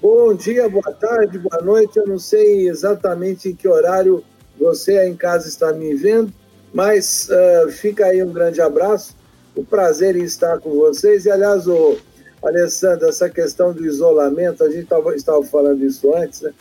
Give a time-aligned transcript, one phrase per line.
[0.00, 1.96] Bom dia, boa tarde, boa noite.
[1.96, 4.22] Eu não sei exatamente em que horário
[4.56, 6.32] você aí em casa está me vendo,
[6.72, 9.15] mas uh, fica aí um grande abraço
[9.56, 11.24] o prazer em estar com vocês.
[11.24, 11.96] E, aliás, o
[12.42, 16.52] Alessandro, essa questão do isolamento, a gente tava, estava falando isso antes, né?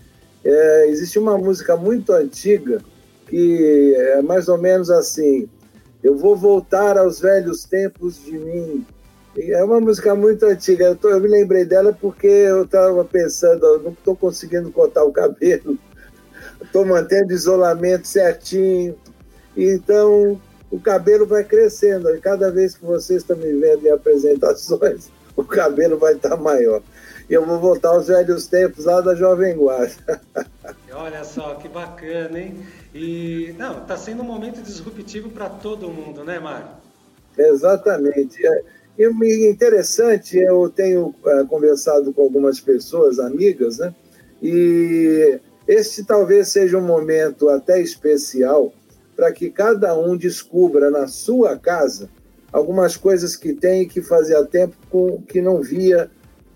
[0.44, 2.80] É, existe uma música muito antiga
[3.28, 5.50] que é mais ou menos assim:
[6.04, 8.86] Eu vou voltar aos velhos tempos de mim.
[9.38, 10.86] É uma música muito antiga.
[10.86, 15.04] Eu, tô, eu me lembrei dela porque eu estava pensando, eu não estou conseguindo cortar
[15.04, 15.78] o cabelo,
[16.62, 18.96] estou mantendo isolamento certinho.
[19.58, 20.40] Então,
[20.76, 22.14] o cabelo vai crescendo.
[22.14, 26.82] E cada vez que vocês estão me vendo em apresentações, o cabelo vai estar maior.
[27.30, 30.22] E eu vou voltar aos velhos tempos lá da Jovem Guarda.
[30.92, 32.60] Olha só, que bacana, hein?
[32.94, 36.68] E, não, está sendo um momento disruptivo para todo mundo, né, Mário?
[37.38, 38.46] Exatamente.
[38.46, 38.64] É,
[38.98, 43.94] e interessante, eu tenho é, conversado com algumas pessoas, amigas, né?
[44.42, 48.74] E este talvez seja um momento até especial
[49.16, 52.10] para que cada um descubra na sua casa
[52.52, 56.10] algumas coisas que tem que fazia tempo com, que não via,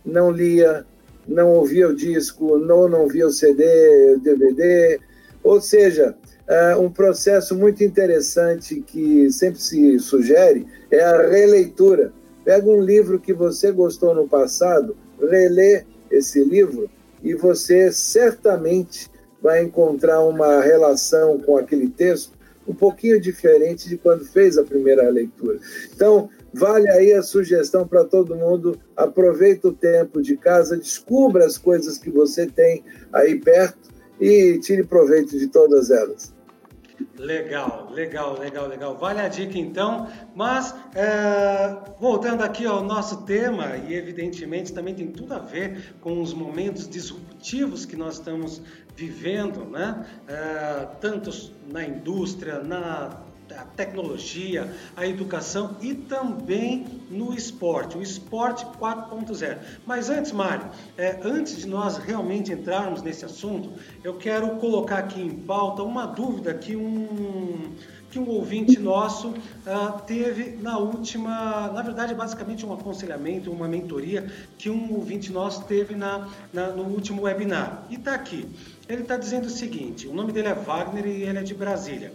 [0.06, 0.86] não lia,
[1.28, 5.00] não ouvia o disco, não, não via o CD, o DVD.
[5.44, 6.16] Ou seja,
[6.48, 12.14] é um processo muito interessante que sempre se sugere é a releitura.
[12.44, 16.90] Pega um livro que você gostou no passado, relê esse livro
[17.22, 19.12] e você certamente
[19.42, 22.39] vai encontrar uma relação com aquele texto
[22.70, 25.60] um pouquinho diferente de quando fez a primeira leitura.
[25.92, 28.80] Então, vale aí a sugestão para todo mundo.
[28.96, 33.90] Aproveita o tempo de casa, descubra as coisas que você tem aí perto
[34.22, 36.32] e tire proveito de todas elas.
[37.18, 38.98] Legal, legal, legal, legal.
[38.98, 40.08] Vale a dica então.
[40.36, 46.22] Mas é, voltando aqui ao nosso tema, e evidentemente também tem tudo a ver com
[46.22, 48.62] os momentos disruptivos que nós estamos
[49.00, 50.06] vivendo, né?
[50.28, 51.32] É, tanto
[51.72, 53.24] na indústria, na
[53.76, 59.58] tecnologia, a educação e também no esporte, o esporte 4.0.
[59.88, 60.68] Mas antes, Mário,
[60.98, 63.72] é, antes de nós realmente entrarmos nesse assunto,
[64.04, 67.74] eu quero colocar aqui em pauta uma dúvida que um
[68.10, 74.28] que um ouvinte nosso uh, teve na última, na verdade, basicamente um aconselhamento, uma mentoria
[74.58, 77.86] que um ouvinte nosso teve na, na no último webinar.
[77.90, 78.48] E está aqui.
[78.90, 82.12] Ele está dizendo o seguinte: o nome dele é Wagner e ele é de Brasília.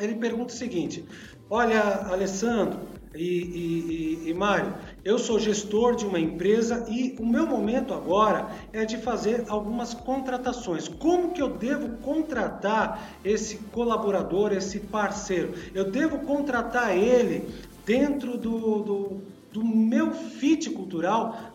[0.00, 1.04] Ele pergunta o seguinte:
[1.50, 2.80] Olha, Alessandro
[3.14, 4.72] e, e, e, e Mário,
[5.04, 9.92] eu sou gestor de uma empresa e o meu momento agora é de fazer algumas
[9.92, 10.88] contratações.
[10.88, 15.52] Como que eu devo contratar esse colaborador, esse parceiro?
[15.74, 17.46] Eu devo contratar ele
[17.84, 19.20] dentro do, do,
[19.52, 21.51] do meu fit cultural?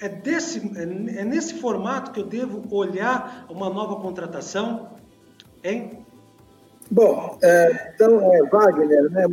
[0.00, 0.82] É, desse, é,
[1.20, 4.90] é nesse formato que eu devo olhar uma nova contratação?
[5.62, 6.04] Hein?
[6.90, 9.26] Bom, é, então, é, Wagner, né?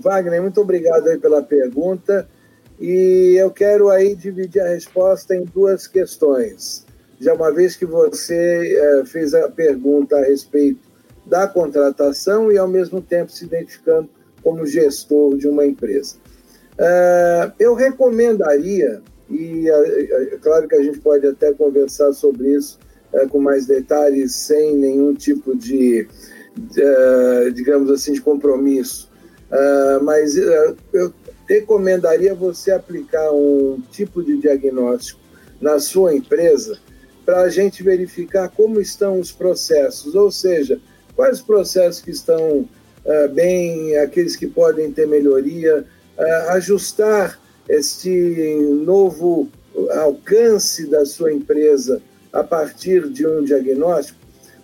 [0.00, 2.28] Wagner, muito obrigado aí pela pergunta.
[2.80, 6.84] E eu quero aí dividir a resposta em duas questões.
[7.18, 10.80] Já uma vez que você é, fez a pergunta a respeito
[11.24, 14.08] da contratação e, ao mesmo tempo, se identificando
[14.42, 16.16] como gestor de uma empresa.
[16.78, 22.78] É, eu recomendaria, e é, é claro que a gente pode até conversar sobre isso
[23.12, 26.06] é, com mais detalhes, sem nenhum tipo de
[26.58, 29.08] uh, digamos assim, de compromisso.
[30.02, 31.14] Mas eu
[31.48, 35.20] recomendaria você aplicar um tipo de diagnóstico
[35.60, 36.78] na sua empresa
[37.24, 40.80] para a gente verificar como estão os processos, ou seja,
[41.14, 42.68] quais processos que estão
[43.34, 45.84] bem, aqueles que podem ter melhoria,
[46.48, 49.48] ajustar este novo
[49.92, 52.00] alcance da sua empresa
[52.32, 54.18] a partir de um diagnóstico,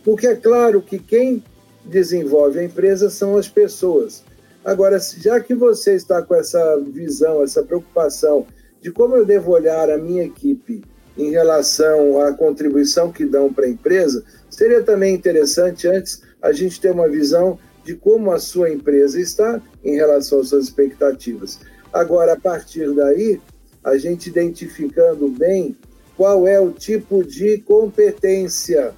[0.04, 1.42] porque é claro que quem
[1.84, 4.22] desenvolve a empresa são as pessoas.
[4.64, 8.46] Agora, já que você está com essa visão, essa preocupação
[8.80, 10.82] de como eu devo olhar a minha equipe
[11.16, 16.80] em relação à contribuição que dão para a empresa, seria também interessante antes a gente
[16.80, 21.58] ter uma visão de como a sua empresa está em relação às suas expectativas.
[21.92, 23.40] Agora, a partir daí,
[23.84, 25.76] a gente identificando bem
[26.16, 28.94] qual é o tipo de competência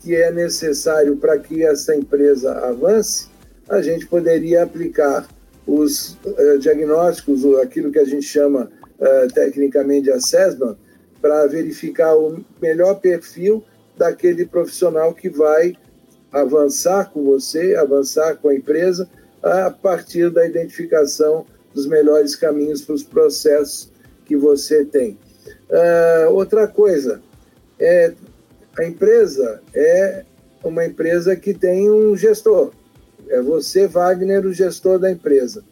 [0.00, 3.28] que é necessário para que essa empresa avance,
[3.68, 5.26] a gente poderia aplicar
[5.66, 10.76] os uh, diagnósticos, aquilo que a gente chama uh, tecnicamente de assessment,
[11.20, 13.62] para verificar o melhor perfil
[13.96, 15.74] daquele profissional que vai
[16.32, 19.08] avançar com você, avançar com a empresa,
[19.42, 21.44] a partir da identificação
[21.74, 23.90] dos melhores caminhos para os processos
[24.24, 25.18] que você tem.
[25.70, 27.22] Uh, outra coisa,
[27.78, 28.12] é,
[28.78, 30.24] a empresa é
[30.62, 32.72] uma empresa que tem um gestor.
[33.28, 35.64] É você, Wagner, o gestor da empresa.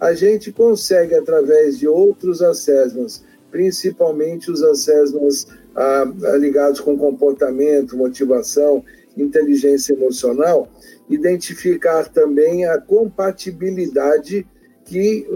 [0.00, 5.46] A gente consegue, através de outros assessments, principalmente os assessments
[5.76, 6.04] ah,
[6.38, 8.84] ligados com comportamento, motivação,
[9.16, 10.68] inteligência emocional,
[11.08, 14.46] identificar também a compatibilidade
[14.84, 15.26] que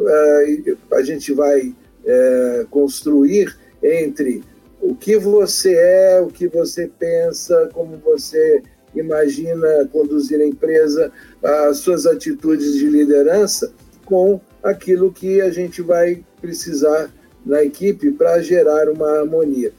[0.91, 1.75] ah, a gente vai
[2.05, 4.43] eh, construir entre
[4.81, 8.63] o que você é, o que você pensa, como você
[8.95, 11.13] imagina conduzir a empresa,
[11.43, 13.73] as suas atitudes de liderança,
[14.05, 17.13] com aquilo que a gente vai precisar
[17.45, 19.73] na equipe para gerar uma harmonia.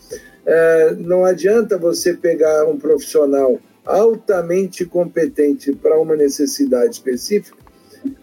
[0.46, 7.58] É, não adianta você pegar um profissional altamente competente para uma necessidade específica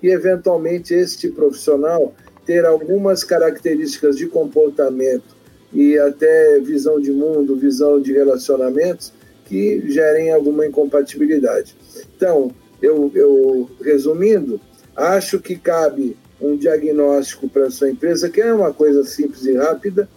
[0.02, 2.14] e, eventualmente, este profissional
[2.44, 5.37] ter algumas características de comportamento
[5.73, 9.12] e até visão de mundo, visão de relacionamentos
[9.46, 11.76] que gerem alguma incompatibilidade.
[12.17, 12.50] Então,
[12.81, 14.61] eu, eu resumindo,
[14.94, 19.55] acho que cabe um diagnóstico para a sua empresa, que é uma coisa simples e
[19.55, 20.08] rápida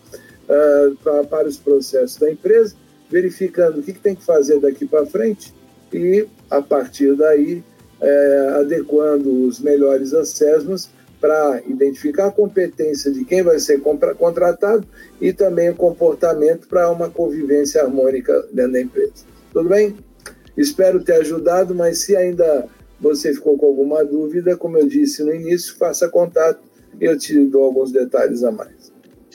[0.44, 2.75] uh, para, para os processos da empresa,
[3.09, 5.53] verificando o que, que tem que fazer daqui para frente
[5.94, 7.63] e, a partir daí,
[8.01, 13.81] é, adequando os melhores assessments para identificar a competência de quem vai ser
[14.18, 14.88] contratado
[15.19, 19.25] e também o comportamento para uma convivência harmônica dentro da empresa.
[19.51, 19.98] Tudo bem?
[20.56, 22.68] Espero ter ajudado, mas se ainda
[23.00, 26.60] você ficou com alguma dúvida, como eu disse no início, faça contato
[27.00, 28.78] e eu te dou alguns detalhes a mais.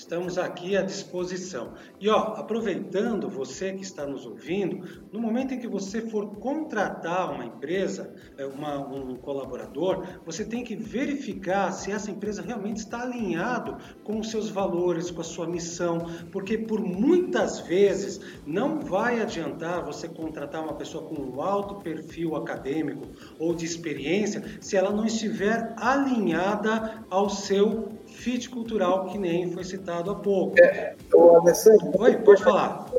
[0.04, 1.72] Estamos aqui à disposição.
[1.98, 7.32] E ó, aproveitando você que está nos ouvindo, no momento em que você for contratar
[7.32, 13.00] uma empresa, é, uma, um colaborador, você tem que verificar se essa empresa realmente está
[13.00, 19.22] alinhado com os seus valores, com a sua missão, porque por muitas vezes não vai
[19.22, 23.08] adiantar você contratar uma pessoa com um alto perfil acadêmico
[23.38, 29.64] ou de experiência se ela não estiver alinhada ao seu fit cultural que nem foi
[29.64, 30.58] citado há pouco.
[30.60, 32.90] É, o Alessandro, Oi, pode falar.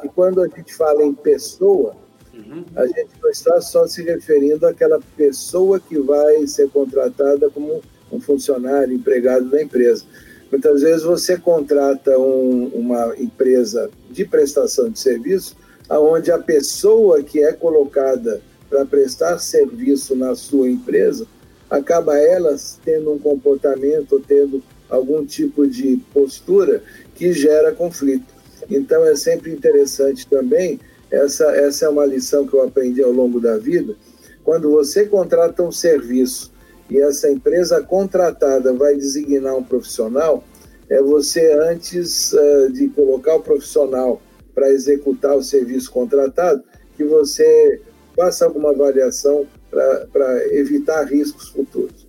[0.00, 1.96] Que quando a gente fala em pessoa,
[2.34, 2.64] uhum.
[2.74, 7.80] a gente não está só se referindo àquela pessoa que vai ser contratada como
[8.10, 10.04] um funcionário, empregado da empresa.
[10.50, 15.56] Muitas vezes você contrata um, uma empresa de prestação de serviço,
[15.88, 21.26] aonde a pessoa que é colocada para prestar serviço na sua empresa
[21.70, 26.82] acaba elas tendo um comportamento, tendo algum tipo de postura
[27.14, 28.34] que gera conflito.
[28.70, 30.80] Então é sempre interessante também,
[31.10, 33.94] essa, essa é uma lição que eu aprendi ao longo da vida,
[34.42, 36.52] quando você contrata um serviço
[36.88, 40.44] e essa empresa contratada vai designar um profissional,
[40.88, 44.22] é você antes uh, de colocar o profissional
[44.54, 46.62] para executar o serviço contratado,
[46.96, 47.80] que você
[48.16, 52.06] faça alguma avaliação para evitar riscos futuros.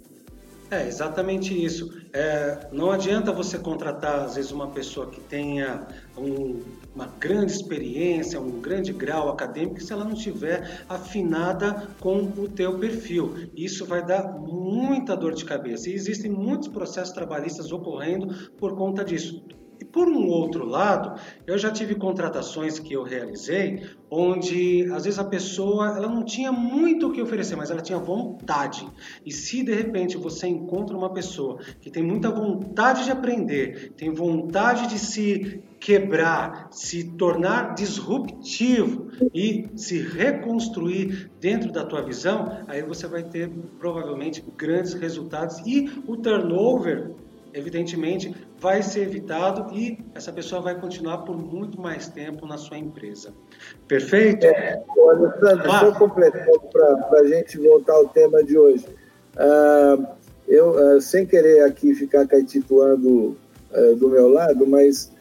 [0.69, 1.89] É exatamente isso.
[2.11, 5.87] É, não adianta você contratar, às vezes, uma pessoa que tenha
[6.17, 6.61] um,
[6.93, 12.77] uma grande experiência, um grande grau acadêmico, se ela não estiver afinada com o teu
[12.79, 13.49] perfil.
[13.55, 15.89] Isso vai dar muita dor de cabeça.
[15.89, 19.41] E existem muitos processos trabalhistas ocorrendo por conta disso.
[19.91, 25.23] Por um outro lado, eu já tive contratações que eu realizei onde às vezes a
[25.23, 28.87] pessoa ela não tinha muito o que oferecer, mas ela tinha vontade.
[29.25, 34.11] E se de repente você encontra uma pessoa que tem muita vontade de aprender, tem
[34.11, 42.81] vontade de se quebrar, se tornar disruptivo e se reconstruir dentro da tua visão, aí
[42.81, 47.11] você vai ter provavelmente grandes resultados e o turnover
[47.53, 52.77] evidentemente, vai ser evitado e essa pessoa vai continuar por muito mais tempo na sua
[52.77, 53.33] empresa.
[53.87, 54.45] Perfeito?
[54.45, 55.79] É, Alessandro, ah.
[55.79, 58.85] só completando para a gente voltar ao tema de hoje.
[59.35, 60.07] Uh,
[60.47, 63.37] eu, sem querer aqui ficar caetituando
[63.99, 65.11] do meu lado, mas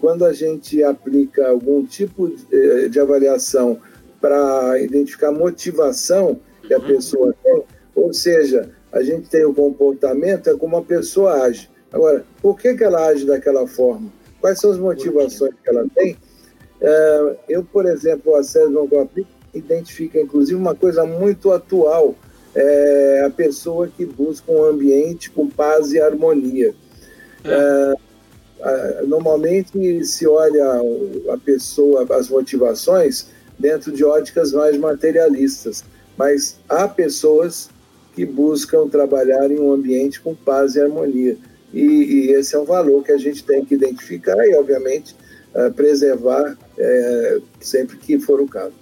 [0.00, 3.80] quando a gente aplica algum tipo de, de avaliação
[4.20, 6.86] para identificar a motivação que a uhum.
[6.86, 7.62] pessoa tem,
[7.94, 11.68] ou seja, a gente tem o comportamento, é como a pessoa age.
[11.92, 14.10] Agora, por que, que ela age daquela forma?
[14.40, 16.16] Quais são as motivações que ela tem?
[16.80, 22.14] É, eu, por exemplo, a César Guapi identifica, inclusive, uma coisa muito atual,
[22.54, 26.74] é a pessoa que busca um ambiente com paz e harmonia.
[27.44, 27.94] É.
[28.62, 30.82] É, normalmente se olha
[31.32, 33.28] a pessoa, as motivações,
[33.58, 35.84] dentro de óticas mais materialistas,
[36.16, 37.70] mas há pessoas
[38.14, 41.38] que buscam trabalhar em um ambiente com paz e harmonia.
[41.72, 45.14] E, e esse é um valor que a gente tem que identificar e, obviamente,
[45.54, 48.74] uh, preservar uh, sempre que for o caso.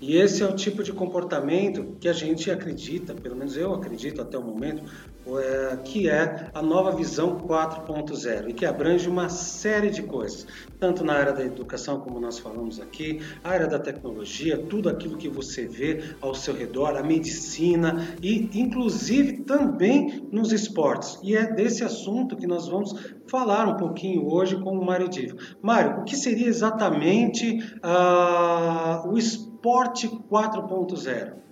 [0.00, 4.22] E esse é o tipo de comportamento que a gente acredita, pelo menos eu acredito
[4.22, 5.07] até o momento, é,
[5.84, 10.46] que é a nova visão 4.0 e que abrange uma série de coisas,
[10.78, 15.16] tanto na área da educação, como nós falamos aqui, a área da tecnologia, tudo aquilo
[15.16, 21.18] que você vê ao seu redor, a medicina e, inclusive, também nos esportes.
[21.22, 22.94] E é desse assunto que nós vamos
[23.26, 25.36] falar um pouquinho hoje com o Mário Divo.
[25.62, 31.47] Mário, o que seria exatamente uh, o esporte 4.0?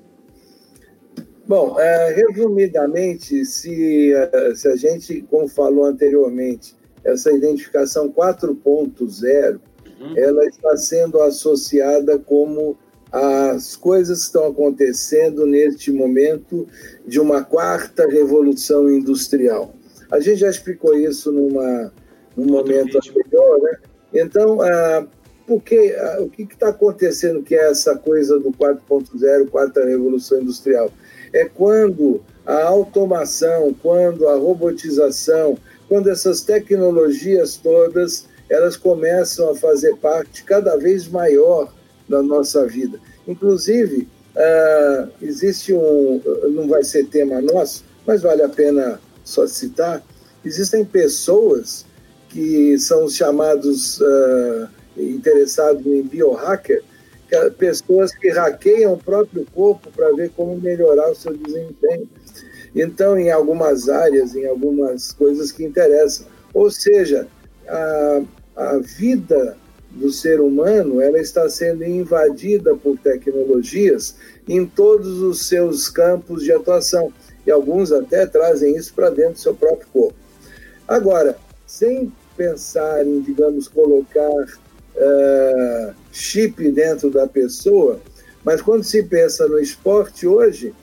[1.47, 6.75] Bom, é, resumidamente, se, é, se a gente, como falou anteriormente,
[7.05, 9.61] essa identificação 4.0,
[10.01, 10.19] uhum.
[10.19, 12.77] ela está sendo associada como
[13.13, 16.67] as coisas que estão acontecendo neste momento
[17.07, 19.73] de uma quarta revolução industrial.
[20.11, 21.93] A gente já explicou isso numa,
[22.37, 23.79] num momento anterior, né?
[24.13, 25.07] Então, ah,
[25.47, 30.91] porque, ah, o que está acontecendo que é essa coisa do 4.0, quarta revolução industrial?
[31.33, 39.97] É quando a automação, quando a robotização, quando essas tecnologias todas elas começam a fazer
[39.97, 41.73] parte cada vez maior
[42.09, 42.99] da nossa vida.
[43.27, 46.21] Inclusive, uh, existe um,
[46.53, 50.03] não vai ser tema nosso, mas vale a pena só citar,
[50.45, 51.85] existem pessoas
[52.29, 56.83] que são os chamados uh, interessados em biohacker,
[57.59, 62.09] pessoas que hackeiam o próprio corpo para ver como melhorar o seu desempenho.
[62.75, 66.27] Então, em algumas áreas, em algumas coisas que interessam.
[66.53, 67.27] Ou seja,
[67.67, 68.23] a,
[68.55, 69.57] a vida
[69.91, 74.17] do ser humano ela está sendo invadida por tecnologias
[74.47, 77.13] em todos os seus campos de atuação.
[77.47, 80.19] E alguns até trazem isso para dentro do seu próprio corpo.
[80.87, 84.47] Agora, sem pensar em, digamos, colocar
[84.97, 88.01] uh, chip dentro da pessoa,
[88.45, 90.75] mas quando se pensa no esporte hoje,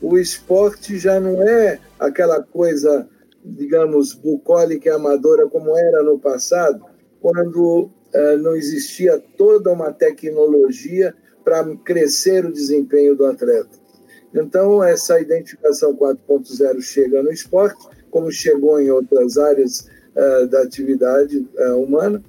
[0.00, 3.08] o esporte já não é aquela coisa,
[3.44, 6.84] digamos, bucólica e amadora como era no passado,
[7.20, 11.14] quando uh, não existia toda uma tecnologia
[11.44, 13.80] para crescer o desempenho do atleta.
[14.34, 21.46] Então, essa identificação 4.0 chega no esporte, como chegou em outras áreas uh, da atividade
[21.56, 22.22] uh, humana.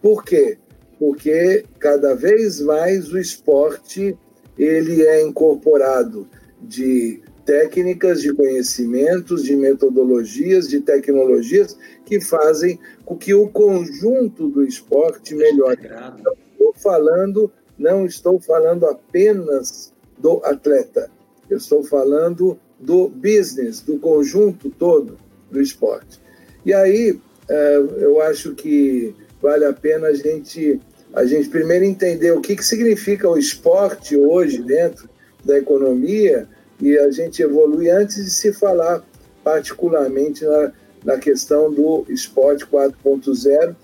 [0.00, 0.58] Por quê?
[0.98, 4.16] Porque cada vez mais o esporte
[4.58, 6.26] ele é incorporado
[6.60, 14.64] de técnicas, de conhecimentos, de metodologias, de tecnologias que fazem com que o conjunto do
[14.64, 15.88] esporte melhore.
[15.88, 21.10] Não estou falando, não estou falando apenas do atleta.
[21.48, 25.16] Eu estou falando do business, do conjunto todo
[25.50, 26.20] do esporte.
[26.66, 30.80] E aí, eh, eu acho que vale a pena a gente
[31.12, 35.08] a gente primeiro entender o que, que significa o esporte hoje dentro
[35.44, 36.46] da economia
[36.80, 39.02] e a gente evolui antes de se falar
[39.42, 40.72] particularmente na,
[41.04, 43.74] na questão do esporte 4.0,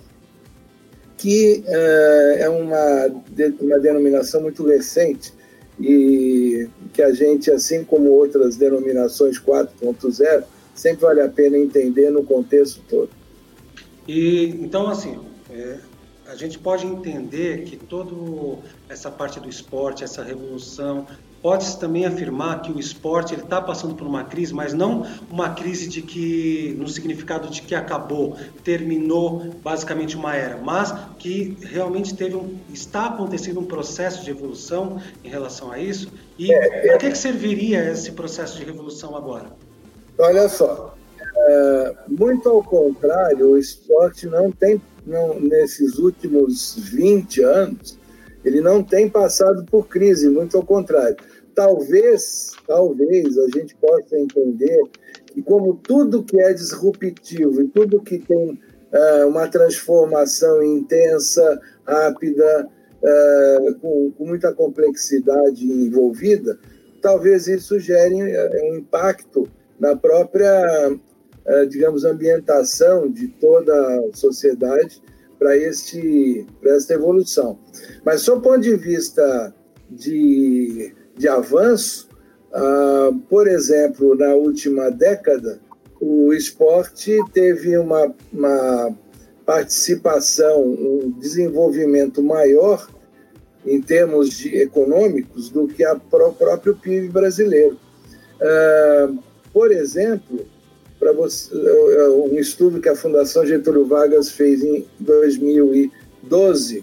[1.17, 3.07] que uh, é uma,
[3.61, 5.33] uma denominação muito recente
[5.81, 10.45] e que a gente, assim como outras denominações 4.0,
[10.75, 13.11] sempre vale a pena entender no contexto todo.
[14.07, 15.19] E então, assim,
[15.51, 15.79] é,
[16.27, 18.15] a gente pode entender que toda
[18.89, 21.07] essa parte do esporte, essa revolução,
[21.43, 25.87] pode-se também afirmar que o esporte está passando por uma crise, mas não uma crise
[25.87, 32.35] de que no significado de que acabou, terminou basicamente uma era, mas que realmente teve
[32.35, 36.11] um, está acontecendo um processo de evolução em relação a isso.
[36.39, 39.53] E é, para que, que serviria esse processo de revolução agora?
[40.19, 40.94] Olha só,
[41.37, 47.99] é, muito ao contrário, o esporte não tem não, nesses últimos 20 anos,
[48.45, 51.17] ele não tem passado por crise, muito ao contrário.
[51.55, 54.83] Talvez, talvez a gente possa entender
[55.37, 62.69] e como tudo que é disruptivo e tudo que tem uh, uma transformação intensa, rápida,
[63.03, 66.59] uh, com, com, muita complexidade envolvida,
[67.01, 69.49] talvez isso gere um impacto
[69.79, 70.97] na própria,
[71.69, 75.03] digamos, ambientação de toda a sociedade
[75.39, 77.59] para este esta evolução.
[78.05, 79.55] Mas, o ponto de vista
[79.91, 82.09] de, de avanço,
[82.53, 85.61] ah, por exemplo, na última década,
[86.01, 88.97] o esporte teve uma, uma
[89.45, 92.89] participação, um desenvolvimento maior
[93.67, 97.79] em termos de econômicos do que o próprio PIB brasileiro.
[98.41, 99.13] Ah,
[99.53, 100.47] por exemplo,
[101.05, 106.83] para um estudo que a Fundação Getúlio Vargas fez em 2012,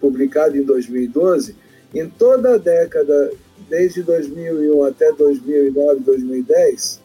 [0.00, 1.56] publicado em 2012,
[1.92, 3.32] em toda a década
[3.68, 7.00] desde 2001 até 2009, 2010,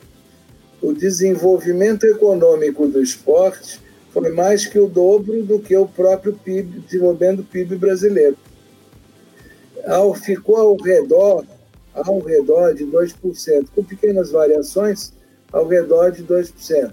[0.84, 6.82] o desenvolvimento econômico do esporte foi mais que o dobro do que o próprio PIB,
[6.82, 8.38] desenvolvendo o PIB brasileiro.
[9.88, 11.44] Ao, ficou ao redor,
[11.92, 15.12] ao redor de 2%, com pequenas variações,
[15.52, 16.92] ao redor de 2%.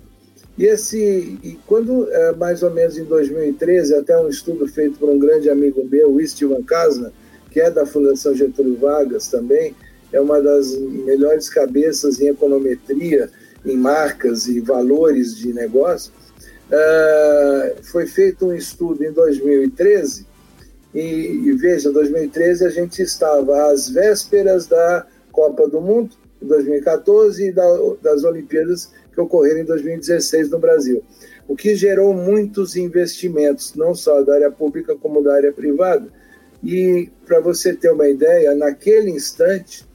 [0.57, 5.09] E, esse, e quando, é, mais ou menos em 2013, até um estudo feito por
[5.09, 7.13] um grande amigo meu, Istvan Kasna,
[7.51, 9.75] que é da Fundação Getúlio Vargas também,
[10.13, 13.31] é uma das melhores cabeças em econometria,
[13.65, 16.13] em marcas e valores de negócio.
[16.69, 20.27] Uh, foi feito um estudo em 2013
[20.95, 27.49] e, e veja, 2013 a gente estava às vésperas da Copa do Mundo, em 2014,
[27.49, 27.67] e da,
[28.03, 31.03] das Olimpíadas que ocorreram em 2016 no Brasil.
[31.47, 36.09] O que gerou muitos investimentos, não só da área pública como da área privada,
[36.63, 39.87] e, para você ter uma ideia, naquele instante,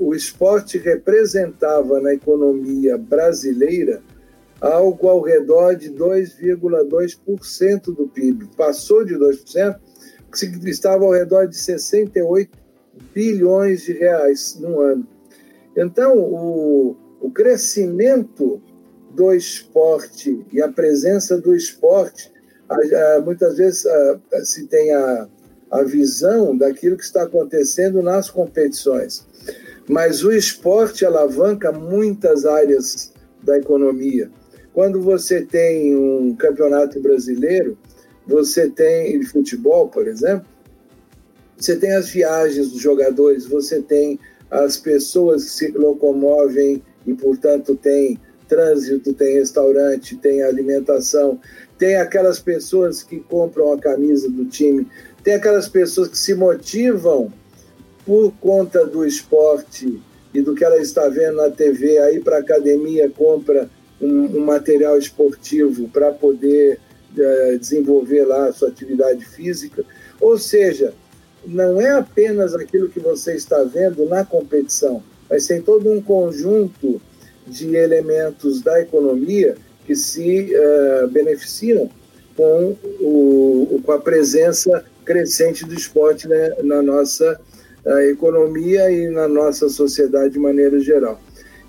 [0.00, 4.02] o esporte representava na economia brasileira
[4.60, 8.48] algo ao redor de 2,2% do PIB.
[8.56, 9.78] Passou de 2%,
[10.32, 12.63] que estava ao redor de 68
[13.14, 15.06] bilhões de reais no ano.
[15.76, 18.60] Então, o, o crescimento
[19.10, 22.32] do esporte e a presença do esporte
[23.24, 23.84] muitas vezes
[24.44, 25.28] se tem a,
[25.70, 29.26] a visão daquilo que está acontecendo nas competições.
[29.88, 34.30] Mas o esporte alavanca muitas áreas da economia.
[34.72, 37.78] Quando você tem um campeonato brasileiro,
[38.26, 40.46] você tem de futebol, por exemplo,
[41.56, 44.18] você tem as viagens dos jogadores, você tem
[44.50, 51.40] as pessoas que se locomovem e, portanto, tem trânsito, tem restaurante, tem alimentação,
[51.78, 54.86] tem aquelas pessoas que compram a camisa do time,
[55.22, 57.32] tem aquelas pessoas que se motivam
[58.04, 60.00] por conta do esporte
[60.32, 64.40] e do que ela está vendo na TV, aí para a academia compra um, um
[64.40, 66.78] material esportivo para poder
[67.16, 69.84] uh, desenvolver lá a sua atividade física.
[70.20, 70.92] Ou seja,
[71.46, 77.00] não é apenas aquilo que você está vendo na competição, mas tem todo um conjunto
[77.46, 81.90] de elementos da economia que se uh, beneficiam
[82.36, 87.38] com, o, com a presença crescente do esporte né, na nossa
[87.84, 91.20] uh, economia e na nossa sociedade de maneira geral.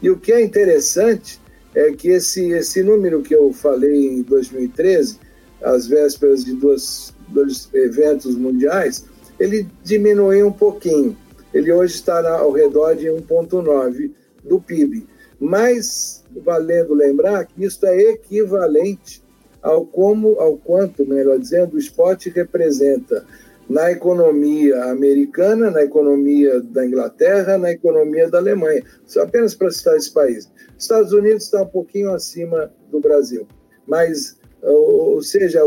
[0.02, 1.40] E o que é interessante
[1.74, 5.20] é que esse, esse número que eu falei em 2013,
[5.62, 9.06] às vésperas de duas, dois eventos mundiais,
[9.40, 11.18] ele diminuiu um pouquinho.
[11.54, 14.12] Ele hoje está ao redor de 1,9
[14.44, 15.08] do PIB.
[15.40, 19.24] Mas valendo lembrar que isso é equivalente
[19.62, 23.26] ao como, ao quanto, melhor dizendo, o esporte representa
[23.68, 28.84] na economia americana, na economia da Inglaterra, na economia da Alemanha.
[29.06, 30.52] Só apenas para citar esse país.
[30.78, 33.48] Estados Unidos está um pouquinho acima do Brasil,
[33.88, 35.62] mas, ou seja,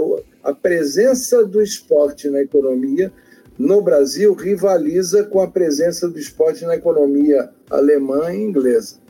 [0.44, 3.12] a presença do esporte na economia
[3.58, 9.00] no Brasil rivaliza com a presença do esporte na economia alemã e inglesa.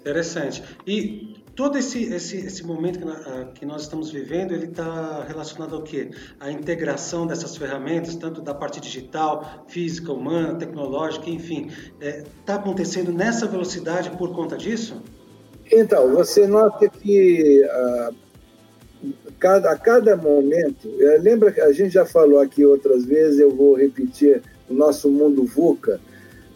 [0.00, 0.62] Interessante.
[0.86, 5.82] E todo esse, esse, esse momento que, que nós estamos vivendo, ele está relacionado ao
[5.82, 6.10] quê?
[6.38, 11.70] A integração dessas ferramentas, tanto da parte digital, física, humana, tecnológica, enfim.
[11.98, 15.02] Está é, tá acontecendo nessa velocidade por conta disso?
[15.72, 18.10] Então, você nota que a,
[19.38, 23.50] cada, a cada momento, é, lembra que a gente já falou aqui outras vezes, eu
[23.54, 26.00] vou repetir, o nosso mundo VUCA,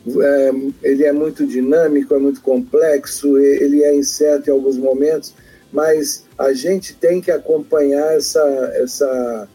[0.06, 0.50] é,
[0.82, 5.34] ele é muito dinâmico, é muito complexo, ele é incerto em alguns momentos,
[5.72, 8.42] mas a gente tem que acompanhar essa,
[8.74, 9.48] essa,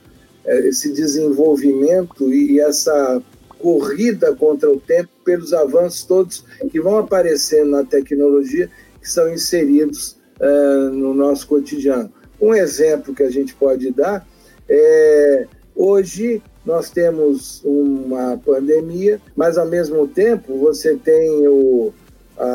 [0.46, 3.22] é, esse desenvolvimento e essa
[3.60, 8.70] corrida contra o tempo pelos avanços todos que vão aparecendo na tecnologia
[9.02, 12.12] que são inseridos uh, no nosso cotidiano.
[12.40, 14.28] Um exemplo que a gente pode dar
[14.68, 21.94] é hoje nós temos uma pandemia, mas ao mesmo tempo você tem o,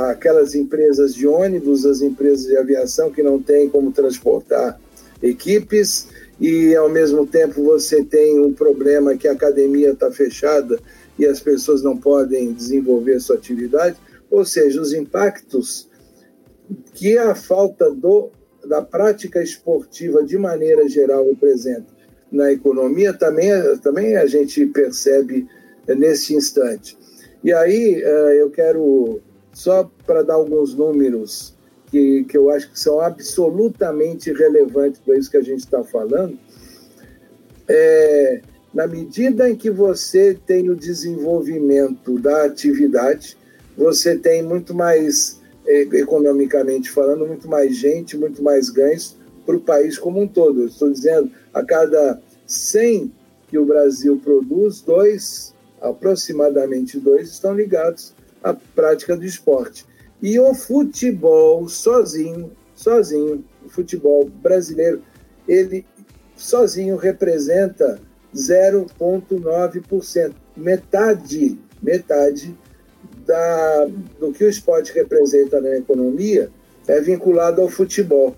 [0.09, 4.81] aquelas empresas de ônibus, as empresas de aviação que não têm como transportar
[5.23, 6.09] equipes,
[6.41, 10.81] e ao mesmo tempo você tem um problema que a academia está fechada
[11.19, 13.97] e as pessoas não podem desenvolver sua atividade,
[14.31, 15.89] ou seja, os impactos
[16.95, 18.31] que a falta do,
[18.67, 23.51] da prática esportiva de maneira geral representa na economia também,
[23.83, 25.49] também a gente percebe
[25.89, 26.97] nesse instante.
[27.43, 29.21] E aí eh, eu quero,
[29.53, 31.57] só para dar alguns números
[31.91, 36.39] que, que eu acho que são absolutamente relevantes para isso que a gente está falando,
[37.69, 38.41] é,
[38.73, 43.37] na medida em que você tem o desenvolvimento da atividade,
[43.77, 49.61] você tem muito mais, é, economicamente falando, muito mais gente, muito mais ganhos para o
[49.61, 50.67] país como um todo.
[50.67, 53.13] Estou dizendo, a cada 100
[53.49, 59.87] que o Brasil produz, dois, aproximadamente dois, estão ligados à prática do esporte.
[60.23, 65.03] E o futebol sozinho, sozinho, o futebol brasileiro,
[65.49, 65.87] ele
[66.37, 68.01] sozinho representa
[68.35, 72.57] 0,9%, metade, metade
[73.31, 73.87] da,
[74.19, 76.51] do que o esporte representa na economia
[76.89, 78.35] é vinculado ao futebol.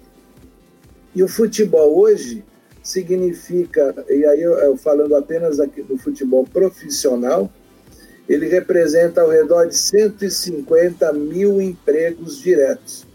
[1.14, 2.44] E o futebol hoje
[2.82, 7.50] significa, e aí eu, eu falando apenas aqui do futebol profissional,
[8.28, 13.06] ele representa ao redor de 150 mil empregos diretos.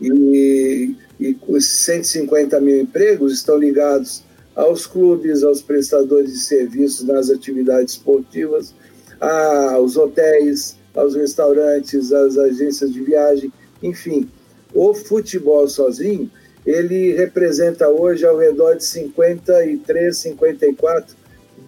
[0.00, 4.24] E, e os 150 mil empregos estão ligados
[4.56, 8.74] aos clubes, aos prestadores de serviços nas atividades esportivas,
[9.20, 13.52] aos hotéis, aos restaurantes, às agências de viagem,
[13.82, 14.28] enfim.
[14.74, 16.30] O futebol sozinho,
[16.64, 21.16] ele representa hoje ao redor de 53, 54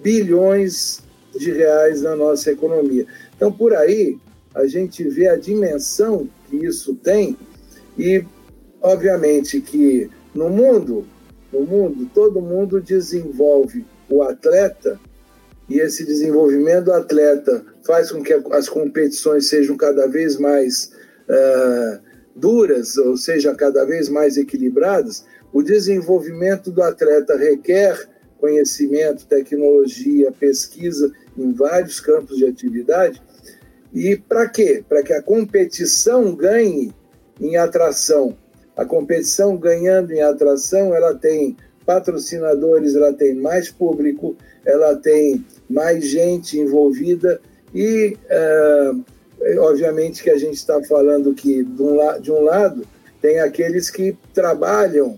[0.02, 1.02] bilhões
[1.36, 3.06] de reais na nossa economia.
[3.36, 4.16] Então, por aí,
[4.54, 7.36] a gente vê a dimensão que isso tem
[7.98, 8.24] e,
[8.80, 11.06] obviamente, que no mundo,
[11.52, 14.98] no mundo, todo mundo desenvolve o atleta
[15.68, 20.90] e esse desenvolvimento do atleta faz com que as competições sejam cada vez mais
[21.28, 22.00] uh,
[22.34, 25.24] duras, ou seja, cada vez mais equilibradas.
[25.52, 33.22] O desenvolvimento do atleta requer conhecimento, tecnologia, pesquisa em vários campos de atividade.
[33.92, 34.84] E para quê?
[34.88, 36.92] Para que a competição ganhe
[37.40, 38.36] em atração.
[38.76, 46.04] A competição ganhando em atração, ela tem patrocinadores, ela tem mais público, ela tem mais
[46.06, 47.40] gente envolvida
[47.74, 49.04] e, uh,
[49.60, 52.86] obviamente, que a gente está falando que, de um, de um lado,
[53.20, 55.16] tem aqueles que trabalham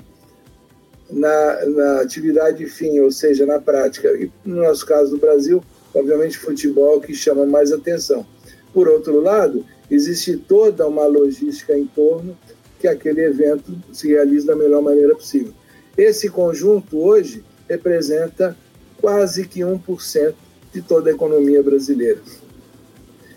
[1.10, 4.08] na, na atividade fim, ou seja, na prática.
[4.08, 5.62] E no nosso caso do Brasil,
[5.94, 8.26] obviamente, futebol que chama mais atenção.
[8.72, 12.36] Por outro lado, existe toda uma logística em torno
[12.78, 15.52] que aquele evento se realize da melhor maneira possível.
[15.96, 18.56] Esse conjunto hoje representa
[19.00, 20.34] quase que 1%
[20.72, 22.20] de toda a economia brasileira.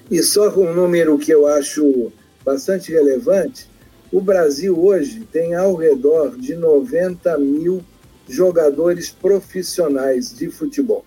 [0.09, 2.11] E só com um número que eu acho
[2.43, 3.69] bastante relevante,
[4.11, 7.83] o Brasil hoje tem ao redor de 90 mil
[8.27, 11.05] jogadores profissionais de futebol.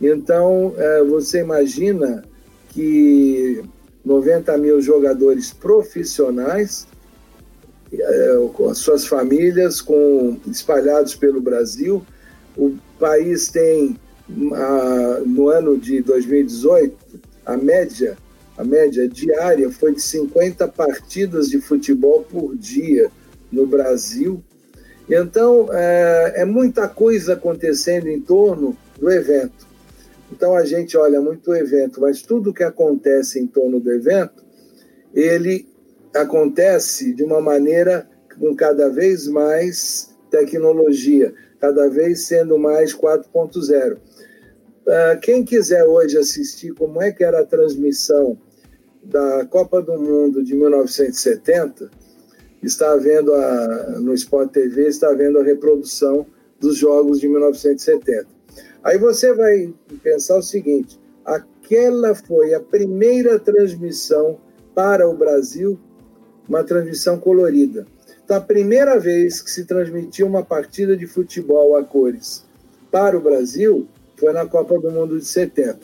[0.00, 2.24] Então, é, você imagina
[2.70, 3.62] que
[4.04, 6.86] 90 mil jogadores profissionais,
[7.92, 12.02] é, com as suas famílias, com, espalhados pelo Brasil.
[12.56, 13.96] O país tem,
[14.28, 17.09] no ano de 2018,
[17.44, 18.16] a média
[18.60, 23.10] a média diária foi de 50 partidas de futebol por dia
[23.50, 24.44] no Brasil.
[25.08, 29.66] Então, é, é muita coisa acontecendo em torno do evento.
[30.30, 34.44] Então, a gente olha muito o evento, mas tudo que acontece em torno do evento,
[35.14, 35.66] ele
[36.14, 38.06] acontece de uma maneira
[38.38, 43.96] com cada vez mais tecnologia, cada vez sendo mais 4.0.
[44.90, 48.36] Uh, quem quiser hoje assistir como é que era a transmissão
[49.00, 51.88] da Copa do Mundo de 1970,
[52.60, 56.26] está vendo a, no Sport TV, está vendo a reprodução
[56.58, 58.26] dos jogos de 1970.
[58.82, 59.72] Aí você vai
[60.02, 64.40] pensar o seguinte: aquela foi a primeira transmissão
[64.74, 65.78] para o Brasil,
[66.48, 67.86] uma transmissão colorida.
[68.24, 72.44] Então, a primeira vez que se transmitiu uma partida de futebol a cores
[72.90, 73.86] para o Brasil
[74.20, 75.80] foi na Copa do Mundo de 70.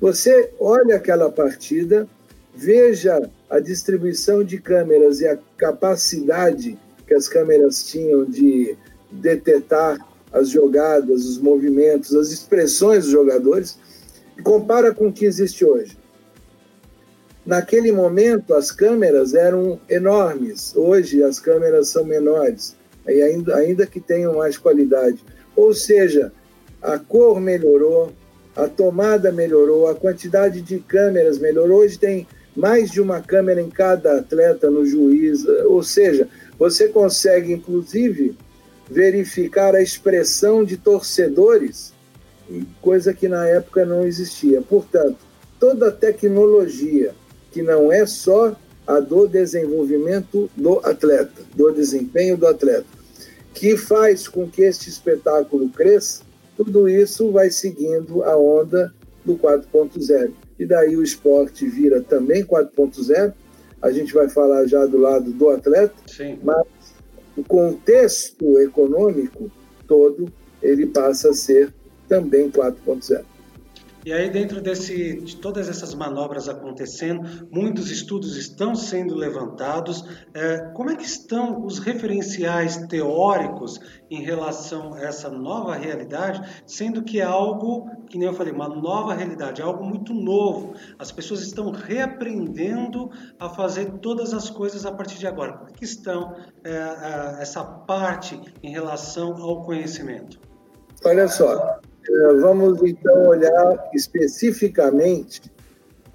[0.00, 2.08] Você olha aquela partida,
[2.52, 8.76] veja a distribuição de câmeras e a capacidade que as câmeras tinham de
[9.10, 13.78] detectar as jogadas, os movimentos, as expressões dos jogadores,
[14.36, 15.96] e compara com o que existe hoje.
[17.46, 22.74] Naquele momento, as câmeras eram enormes, hoje as câmeras são menores,
[23.06, 25.24] e ainda, ainda que tenham mais qualidade.
[25.54, 26.32] Ou seja,
[26.82, 28.12] a cor melhorou,
[28.54, 31.78] a tomada melhorou, a quantidade de câmeras melhorou.
[31.78, 37.52] Hoje tem mais de uma câmera em cada atleta no juiz, ou seja, você consegue
[37.52, 38.36] inclusive
[38.90, 41.92] verificar a expressão de torcedores,
[42.80, 44.62] coisa que na época não existia.
[44.62, 45.18] Portanto,
[45.60, 47.12] toda tecnologia
[47.50, 52.86] que não é só a do desenvolvimento do atleta, do desempenho do atleta,
[53.52, 56.22] que faz com que este espetáculo cresça,
[56.56, 58.92] tudo isso vai seguindo a onda
[59.24, 63.32] do 4.0 e daí o esporte vira também 4.0.
[63.82, 66.38] A gente vai falar já do lado do atleta, Sim.
[66.42, 66.64] mas
[67.36, 69.50] o contexto econômico
[69.86, 71.72] todo ele passa a ser
[72.08, 73.24] também 4.0.
[74.06, 80.04] E aí, dentro desse, de todas essas manobras acontecendo, muitos estudos estão sendo levantados.
[80.32, 87.02] É, como é que estão os referenciais teóricos em relação a essa nova realidade, sendo
[87.02, 90.74] que é algo, que nem eu falei, uma nova realidade, é algo muito novo.
[91.00, 95.54] As pessoas estão reaprendendo a fazer todas as coisas a partir de agora.
[95.54, 100.38] Como é que estão é, é, essa parte em relação ao conhecimento?
[101.04, 101.80] Olha só,
[102.40, 105.42] vamos então olhar especificamente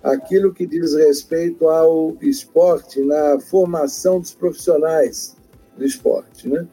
[0.03, 5.35] aquilo que diz respeito ao esporte na formação dos profissionais
[5.77, 6.47] do esporte.
[6.47, 6.67] Né?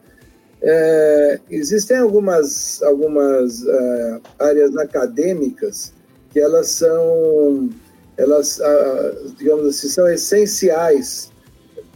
[0.61, 5.93] É, existem algumas, algumas uh, áreas acadêmicas
[6.31, 7.69] que elas são,
[8.17, 11.31] elas, uh, digamos assim, são essenciais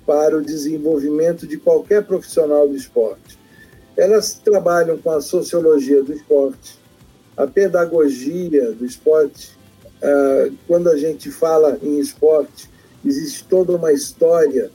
[0.06, 3.40] para o desenvolvimento de qualquer profissional do esporte.
[3.98, 6.80] Elas trabalham com a sociologia do esporte,
[7.36, 9.52] a pedagogia do esporte.
[10.02, 12.70] Uh, quando a gente fala em esporte,
[13.06, 14.70] existe toda uma história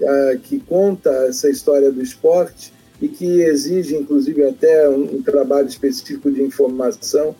[0.00, 5.68] uh, que conta essa história do esporte e que exige, inclusive, até um, um trabalho
[5.68, 7.34] específico de informação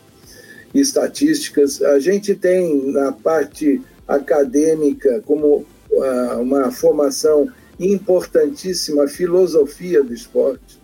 [0.74, 1.80] e estatísticas.
[1.82, 7.48] A gente tem na parte acadêmica como uh, uma formação
[7.80, 10.78] importantíssima a filosofia do esporte.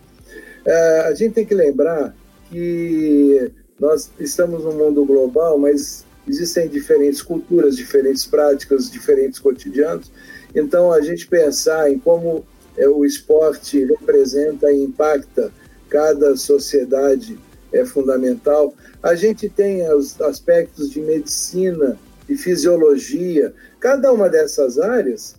[1.05, 2.13] a gente tem que lembrar
[2.49, 10.11] que nós estamos num mundo global, mas existem diferentes culturas, diferentes práticas, diferentes cotidianos.
[10.53, 12.45] Então, a gente pensar em como
[12.77, 15.51] é, o esporte representa e impacta
[15.89, 17.39] cada sociedade
[17.71, 18.73] é fundamental.
[19.01, 23.53] A gente tem os aspectos de medicina e fisiologia.
[23.79, 25.35] Cada uma dessas áreas,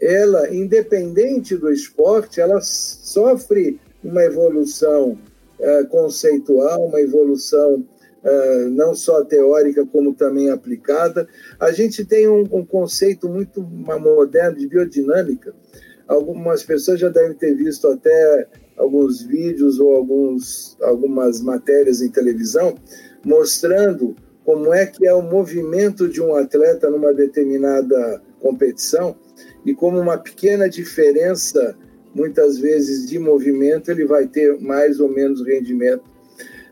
[0.00, 5.18] ela, independente do esporte, ela sofre uma evolução
[5.62, 7.84] é, conceitual, uma evolução
[8.22, 11.26] é, não só teórica, como também aplicada.
[11.58, 15.54] A gente tem um, um conceito muito moderno de biodinâmica.
[16.06, 18.46] Algumas pessoas já devem ter visto até
[18.76, 22.74] alguns vídeos ou alguns, algumas matérias em televisão
[23.24, 29.16] mostrando como é que é o movimento de um atleta numa determinada competição
[29.64, 31.76] e como uma pequena diferença
[32.14, 36.04] muitas vezes de movimento, ele vai ter mais ou menos rendimento.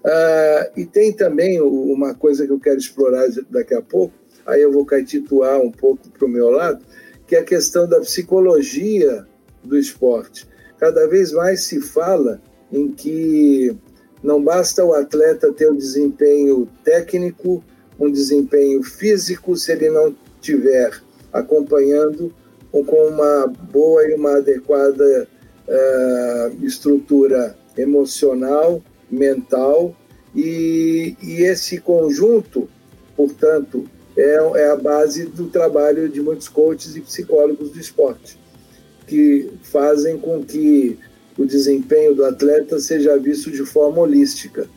[0.04, 4.14] Ah, e tem também uma coisa que eu quero explorar daqui a pouco,
[4.46, 6.84] aí eu vou caetituar um pouco para o meu lado,
[7.26, 9.26] que é a questão da psicologia
[9.62, 10.48] do esporte.
[10.78, 12.40] Cada vez mais se fala
[12.72, 13.76] em que
[14.22, 17.62] não basta o atleta ter um desempenho técnico,
[17.98, 20.90] um desempenho físico, se ele não tiver
[21.32, 22.32] acompanhando
[22.70, 25.28] com uma boa e uma adequada
[25.66, 29.94] uh, estrutura emocional, mental,
[30.34, 32.68] e, e, esse conjunto,
[33.16, 38.38] portanto, é, é a base do trabalho de muitos coaches e psicólogos do esporte,
[39.06, 40.96] que fazem com que
[41.36, 44.68] o desempenho do atleta seja visto de forma holística,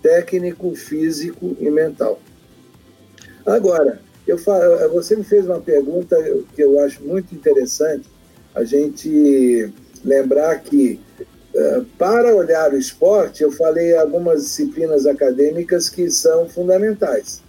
[0.00, 2.18] técnico, físico e mental.
[3.44, 6.16] Agora, eu falo, você me fez uma pergunta
[6.54, 8.08] que eu acho muito interessante.
[8.54, 9.72] A gente
[10.04, 11.00] lembrar que
[11.54, 17.42] uh, para olhar o esporte, eu falei algumas disciplinas acadêmicas que são fundamentais.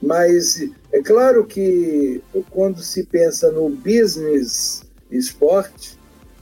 [0.00, 5.98] Mas é claro que quando se pensa no business esporte,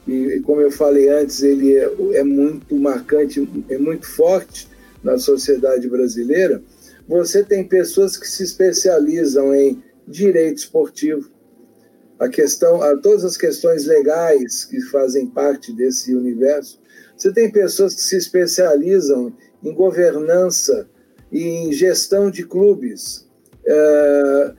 [0.06, 4.68] e como eu falei antes, ele é, é muito marcante, é muito forte
[5.02, 6.60] na sociedade brasileira,
[7.08, 11.30] você tem pessoas que se especializam em direito esportivo,
[12.18, 16.80] a questão, a todas as questões legais que fazem parte desse universo.
[17.16, 20.88] Você tem pessoas que se especializam em governança
[21.30, 23.26] e em gestão de clubes.
[23.64, 24.54] É,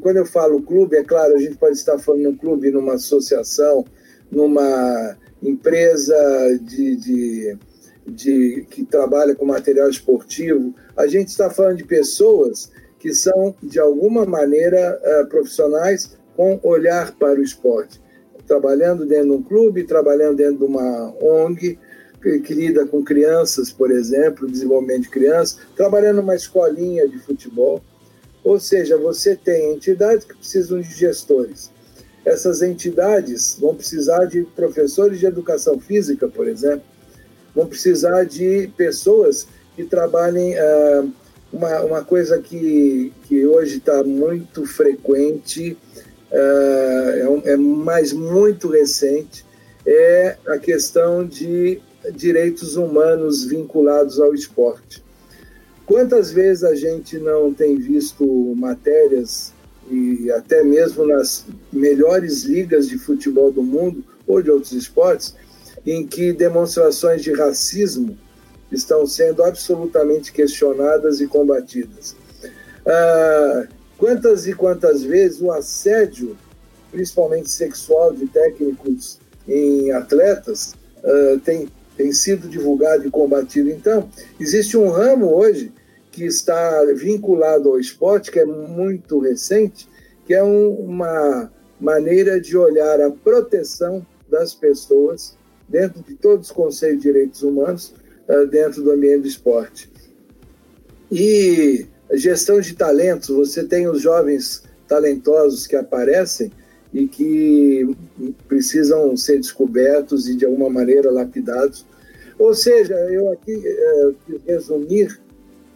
[0.00, 3.84] quando eu falo clube, é claro, a gente pode estar falando num clube, numa associação,
[4.30, 6.16] numa empresa
[6.62, 7.58] de, de,
[8.06, 10.74] de, que trabalha com material esportivo.
[10.96, 17.12] A gente está falando de pessoas que são, de alguma maneira, uh, profissionais com olhar
[17.16, 18.00] para o esporte.
[18.46, 21.78] Trabalhando dentro de um clube, trabalhando dentro de uma ONG,
[22.44, 27.82] que lida com crianças, por exemplo, desenvolvimento de crianças, trabalhando numa escolinha de futebol.
[28.42, 31.70] Ou seja, você tem entidades que precisam de gestores.
[32.24, 36.82] Essas entidades vão precisar de professores de educação física, por exemplo,
[37.56, 41.10] vão precisar de pessoas que trabalhem uh,
[41.50, 45.76] uma, uma coisa que, que hoje está muito frequente,
[46.30, 49.44] uh, é, é mais muito recente,
[49.86, 51.80] é a questão de
[52.14, 55.02] direitos humanos vinculados ao esporte.
[55.86, 58.24] Quantas vezes a gente não tem visto
[58.56, 59.54] matérias,
[59.90, 65.34] e até mesmo nas melhores ligas de futebol do mundo ou de outros esportes,
[65.86, 68.18] em que demonstrações de racismo
[68.72, 72.16] estão sendo absolutamente questionadas e combatidas.
[72.84, 76.36] Ah, quantas e quantas vezes o assédio,
[76.90, 83.70] principalmente sexual, de técnicos em atletas, ah, tem tem sido divulgado e combatido.
[83.70, 85.72] Então, existe um ramo hoje
[86.12, 89.88] que está vinculado ao esporte, que é muito recente,
[90.26, 95.36] que é um, uma maneira de olhar a proteção das pessoas
[95.68, 97.94] dentro de todos os conceitos de direitos humanos,
[98.28, 99.90] uh, dentro do ambiente do esporte.
[101.10, 106.50] E gestão de talentos, você tem os jovens talentosos que aparecem
[106.92, 107.96] e que
[108.48, 111.84] precisam ser descobertos e de alguma maneira lapidados.
[112.38, 114.10] Ou seja, eu aqui é,
[114.46, 115.20] resumir,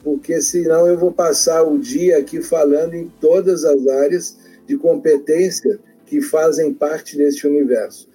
[0.03, 5.79] porque senão eu vou passar o dia aqui falando em todas as áreas de competência
[6.07, 8.09] que fazem parte desse universo.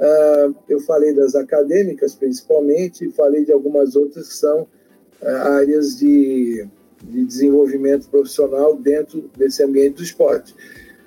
[0.00, 5.98] Uh, eu falei das acadêmicas, principalmente, e falei de algumas outras que são uh, áreas
[5.98, 6.66] de,
[7.04, 10.56] de desenvolvimento profissional dentro desse ambiente do esporte.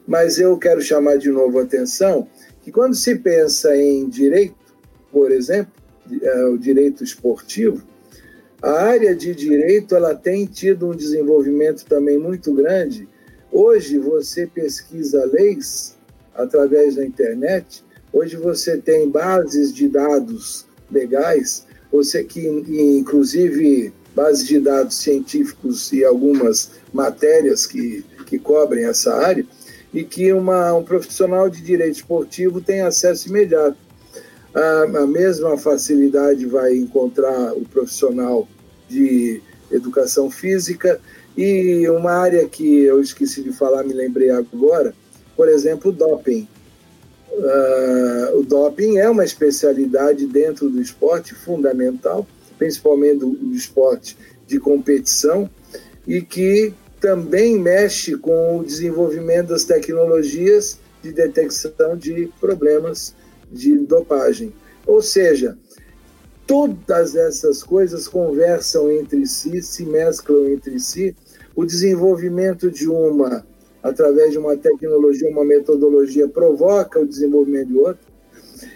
[0.05, 2.27] Mas eu quero chamar de novo a atenção
[2.61, 4.55] que quando se pensa em direito,
[5.11, 5.73] por exemplo,
[6.21, 7.81] é, o direito esportivo,
[8.61, 13.07] a área de direito ela tem tido um desenvolvimento também muito grande.
[13.51, 15.97] Hoje você pesquisa leis
[16.33, 17.83] através da internet.
[18.13, 26.05] Hoje você tem bases de dados legais, você que inclusive bases de dados científicos e
[26.05, 29.43] algumas matérias que, que cobrem essa área
[29.91, 33.77] e que uma, um profissional de direito esportivo tem acesso imediato.
[34.53, 38.47] A, a mesma facilidade vai encontrar o profissional
[38.87, 41.01] de educação física
[41.35, 44.93] e uma área que eu esqueci de falar, me lembrei agora,
[45.35, 46.47] por exemplo, doping.
[47.35, 54.15] Uh, o doping é uma especialidade dentro do esporte fundamental, principalmente do, do esporte
[54.45, 55.49] de competição,
[56.07, 63.15] e que também mexe com o desenvolvimento das tecnologias de detecção de problemas
[63.51, 64.53] de dopagem.
[64.85, 65.57] Ou seja,
[66.45, 71.15] todas essas coisas conversam entre si, se mesclam entre si.
[71.55, 73.45] O desenvolvimento de uma,
[73.83, 78.13] através de uma tecnologia, uma metodologia, provoca o desenvolvimento de outra,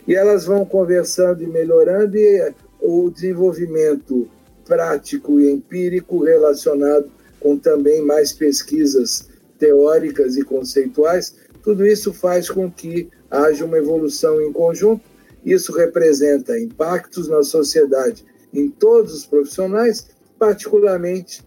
[0.06, 4.28] e elas vão conversando e melhorando, e o desenvolvimento
[4.66, 12.70] prático e empírico relacionado com também mais pesquisas teóricas e conceituais, tudo isso faz com
[12.72, 15.04] que haja uma evolução em conjunto.
[15.46, 21.44] Isso representa impactos na sociedade em todos os profissionais, particularmente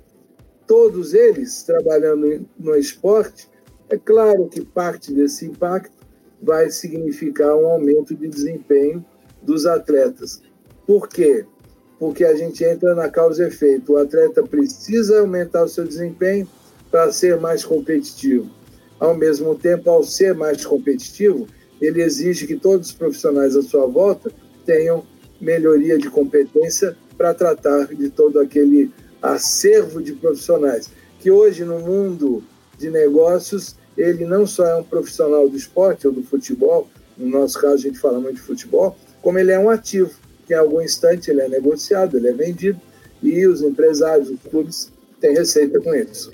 [0.70, 3.48] todos eles trabalhando no esporte.
[3.88, 5.96] É claro que parte desse impacto
[6.40, 9.04] vai significar um aumento de desempenho
[9.42, 10.40] dos atletas.
[10.86, 11.44] Por quê?
[11.98, 13.92] porque a gente entra na causa e efeito.
[13.92, 16.48] O atleta precisa aumentar o seu desempenho
[16.90, 18.48] para ser mais competitivo.
[18.98, 21.46] Ao mesmo tempo, ao ser mais competitivo,
[21.78, 24.32] ele exige que todos os profissionais à sua volta
[24.64, 25.04] tenham
[25.38, 28.90] melhoria de competência para tratar de todo aquele
[29.22, 32.42] acervo de profissionais, que hoje no mundo
[32.78, 37.60] de negócios, ele não só é um profissional do esporte ou do futebol, no nosso
[37.60, 40.12] caso a gente fala muito de futebol, como ele é um ativo
[40.46, 42.80] que em algum instante ele é negociado, ele é vendido,
[43.22, 44.90] e os empresários, os clubes
[45.20, 46.32] tem receita com isso.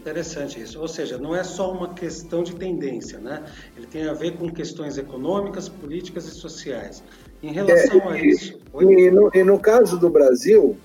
[0.00, 0.80] Interessante isso.
[0.80, 3.44] Ou seja, não é só uma questão de tendência, né?
[3.76, 7.02] Ele tem a ver com questões econômicas, políticas e sociais.
[7.42, 8.58] Em relação é, a isso.
[8.80, 10.76] E no, e no, caso do Brasil,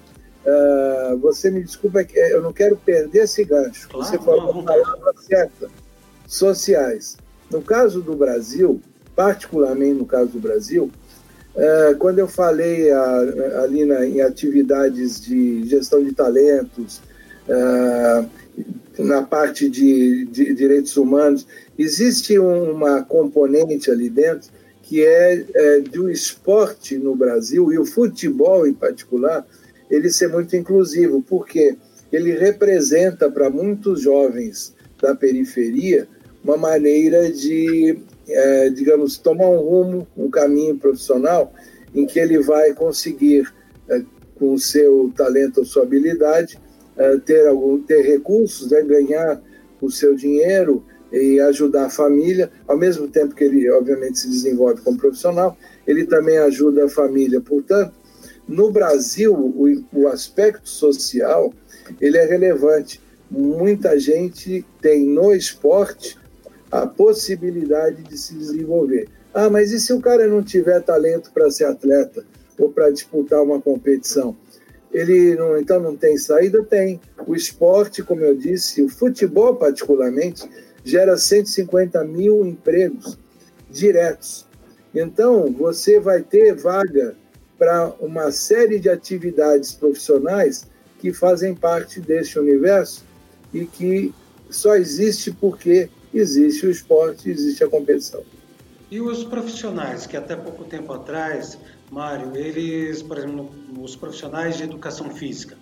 [0.45, 3.89] uh, você me desculpa, eu não quero perder esse gancho.
[3.89, 5.69] Claro, você falou a palavra certa:
[6.27, 7.17] sociais.
[7.49, 8.81] No caso do Brasil,
[9.15, 10.89] particularmente no caso do Brasil,
[11.55, 13.19] uh, quando eu falei a,
[13.63, 17.01] ali na, em atividades de gestão de talentos,
[17.47, 18.29] uh,
[18.97, 24.49] na parte de, de direitos humanos, existe uma componente ali dentro
[24.83, 29.47] que é, é do esporte no Brasil, e o futebol em particular,
[29.91, 31.75] ele ser muito inclusivo, porque
[32.11, 36.07] ele representa para muitos jovens da periferia
[36.43, 41.53] uma maneira de, é, digamos, tomar um rumo, um caminho profissional
[41.93, 43.51] em que ele vai conseguir,
[43.89, 44.01] é,
[44.35, 46.57] com o seu talento ou sua habilidade,
[46.97, 49.41] é, ter, algum, ter recursos, né, ganhar
[49.81, 54.81] o seu dinheiro e ajudar a família, ao mesmo tempo que ele, obviamente, se desenvolve
[54.81, 57.41] como profissional, ele também ajuda a família.
[57.41, 57.93] Portanto,
[58.51, 61.53] no Brasil, o, o aspecto social
[61.99, 63.01] ele é relevante.
[63.29, 66.17] Muita gente tem no esporte
[66.69, 69.07] a possibilidade de se desenvolver.
[69.33, 72.25] Ah, mas e se o cara não tiver talento para ser atleta
[72.59, 74.35] ou para disputar uma competição?
[74.93, 76.63] ele não, então não tem saída?
[76.63, 76.99] Tem.
[77.25, 80.49] O esporte, como eu disse, o futebol particularmente,
[80.83, 83.17] gera 150 mil empregos
[83.69, 84.45] diretos.
[84.93, 87.15] Então, você vai ter vaga
[87.61, 93.05] para uma série de atividades profissionais que fazem parte deste universo
[93.53, 94.11] e que
[94.49, 98.23] só existe porque existe o esporte, existe a competição.
[98.89, 101.55] E os profissionais que até pouco tempo atrás
[101.91, 105.55] Mário, eles, por exemplo, os profissionais de educação física,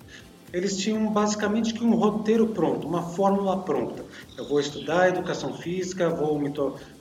[0.51, 4.03] eles tinham basicamente que um roteiro pronto, uma fórmula pronta.
[4.37, 6.39] Eu vou estudar educação física, vou,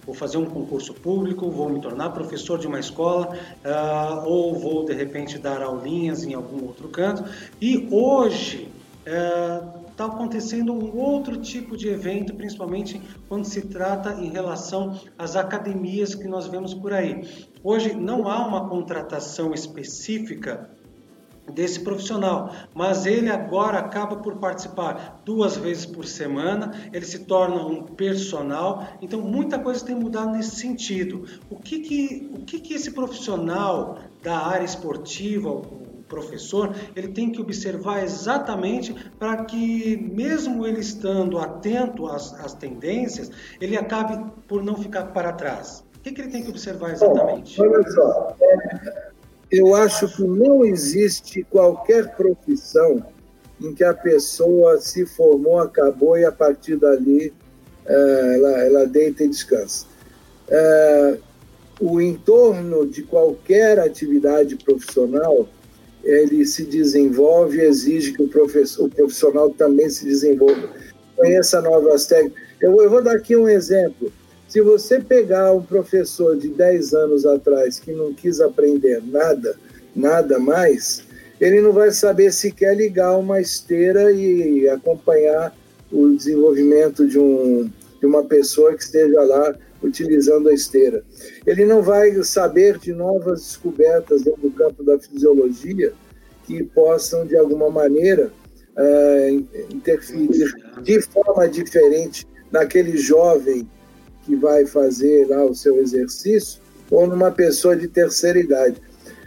[0.04, 4.84] vou fazer um concurso público, vou me tornar professor de uma escola, uh, ou vou
[4.84, 7.24] de repente dar aulinhas em algum outro canto.
[7.60, 8.70] E hoje
[9.06, 15.34] uh, está acontecendo um outro tipo de evento, principalmente quando se trata em relação às
[15.34, 17.28] academias que nós vemos por aí.
[17.64, 20.70] Hoje não há uma contratação específica
[21.52, 27.66] desse profissional, mas ele agora acaba por participar duas vezes por semana, ele se torna
[27.66, 31.24] um personal, então muita coisa tem mudado nesse sentido.
[31.50, 35.62] O que que, o que, que esse profissional da área esportiva,
[36.08, 43.30] professor, ele tem que observar exatamente para que, mesmo ele estando atento às, às, tendências,
[43.60, 45.84] ele acabe por não ficar para trás.
[45.96, 47.58] O que, que ele tem que observar exatamente?
[47.58, 49.07] Bom, olha só, é,
[49.50, 53.04] eu acho que não existe qualquer profissão
[53.60, 57.32] em que a pessoa se formou, acabou e a partir dali
[57.86, 59.86] é, ela, ela deita e descansa.
[60.48, 61.18] É,
[61.80, 65.48] o entorno de qualquer atividade profissional
[66.04, 70.68] ele se desenvolve e exige que o, professor, o profissional também se desenvolva,
[71.16, 72.42] conheça novas técnicas.
[72.60, 74.12] Eu, eu vou dar aqui um exemplo.
[74.48, 79.54] Se você pegar um professor de 10 anos atrás que não quis aprender nada,
[79.94, 81.02] nada mais,
[81.38, 85.54] ele não vai saber sequer ligar uma esteira e acompanhar
[85.92, 87.70] o desenvolvimento de, um,
[88.00, 91.04] de uma pessoa que esteja lá utilizando a esteira.
[91.46, 95.92] Ele não vai saber de novas descobertas dentro do campo da fisiologia
[96.44, 98.32] que possam, de alguma maneira,
[98.78, 103.68] uh, interferir de forma diferente naquele jovem
[104.28, 106.60] que vai fazer lá o seu exercício
[106.90, 108.76] ou numa pessoa de terceira idade.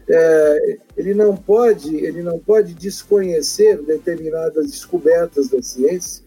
[0.07, 6.23] É, ele não pode ele não pode desconhecer determinadas descobertas da ciência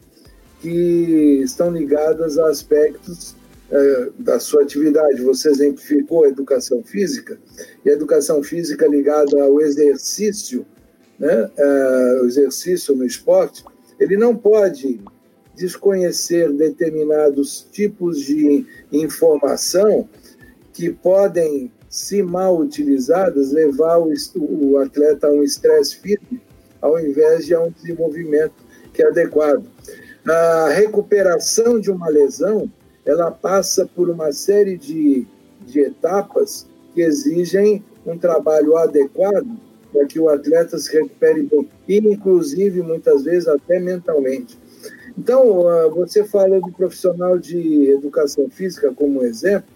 [0.60, 3.36] que estão ligadas a aspectos
[3.70, 5.22] é, da sua atividade.
[5.22, 7.38] Você exemplificou a educação física,
[7.84, 10.66] e a educação física ligada ao exercício,
[11.18, 13.64] né, é, o exercício no esporte,
[14.00, 15.00] ele não pode
[15.56, 20.08] desconhecer determinados tipos de informação
[20.72, 26.40] que podem, se mal utilizadas, levar o, o atleta a um estresse físico,
[26.80, 28.54] ao invés de a um desenvolvimento
[28.92, 29.64] que é adequado.
[30.26, 32.70] A recuperação de uma lesão
[33.04, 35.26] ela passa por uma série de,
[35.66, 39.48] de etapas que exigem um trabalho adequado
[39.92, 44.58] para que o atleta se recupere bem, inclusive muitas vezes até mentalmente.
[45.16, 49.68] Então, ah, você falou do profissional de educação física como exemplo,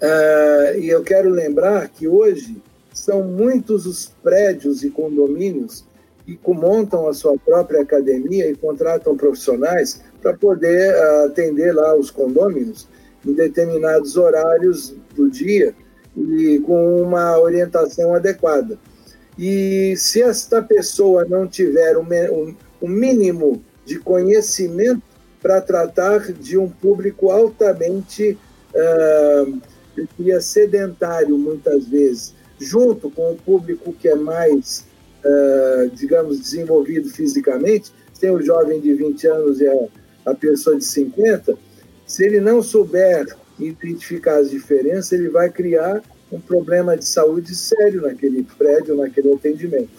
[0.00, 2.62] ah, e eu quero lembrar que hoje
[2.92, 5.84] são muitos os prédios e condomínios
[6.26, 12.10] e montam a sua própria academia e contratam profissionais para poder uh, atender lá os
[12.10, 12.86] condôminos
[13.26, 15.74] em determinados horários do dia
[16.16, 18.78] e com uma orientação adequada.
[19.38, 25.02] E se esta pessoa não tiver um, um, um mínimo de conhecimento
[25.42, 28.38] para tratar de um público altamente
[28.72, 34.86] uh, sedentário, muitas vezes, junto com o público que é mais,
[35.24, 39.88] uh, digamos, desenvolvido fisicamente, tem o jovem de 20 anos e a,
[40.26, 41.58] a pessoa de 50,
[42.06, 43.26] se ele não souber
[43.58, 49.90] identificar as diferenças, ele vai criar um problema de saúde sério naquele prédio, naquele atendimento.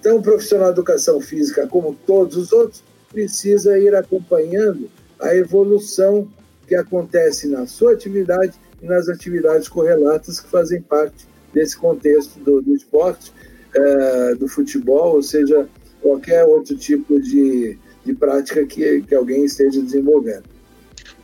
[0.00, 2.82] Então, o profissional de educação física, como todos os outros,
[3.16, 6.28] precisa ir acompanhando a evolução
[6.68, 8.52] que acontece na sua atividade
[8.82, 13.32] e nas atividades correlatas que fazem parte desse contexto do, do esporte,
[13.74, 15.66] é, do futebol, ou seja,
[16.02, 20.44] qualquer outro tipo de, de prática que, que alguém esteja desenvolvendo.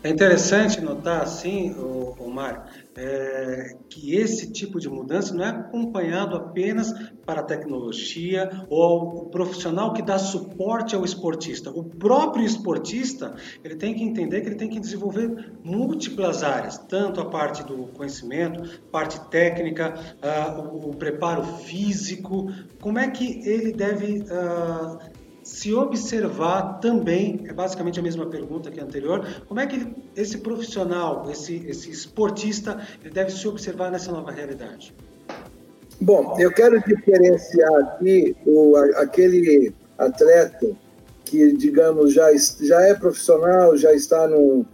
[0.03, 1.77] É interessante notar, assim,
[2.19, 6.93] Omar, é, que esse tipo de mudança não é acompanhado apenas
[7.25, 11.71] para a tecnologia ou o profissional que dá suporte ao esportista.
[11.71, 13.35] O próprio esportista
[13.65, 17.87] ele tem que entender que ele tem que desenvolver múltiplas áreas, tanto a parte do
[17.89, 22.53] conhecimento, parte técnica, uh, o, o, preparo físico.
[22.81, 28.81] Como é que ele deve uh, se observar também, é basicamente a mesma pergunta que
[28.81, 34.13] a anterior, como é que esse profissional, esse, esse esportista, ele deve se observar nessa
[34.13, 34.95] nova realidade?
[36.01, 40.77] Bom, eu quero diferenciar aqui o, aquele atleta
[41.25, 42.29] que, digamos, já,
[42.61, 44.65] já é profissional, já está num,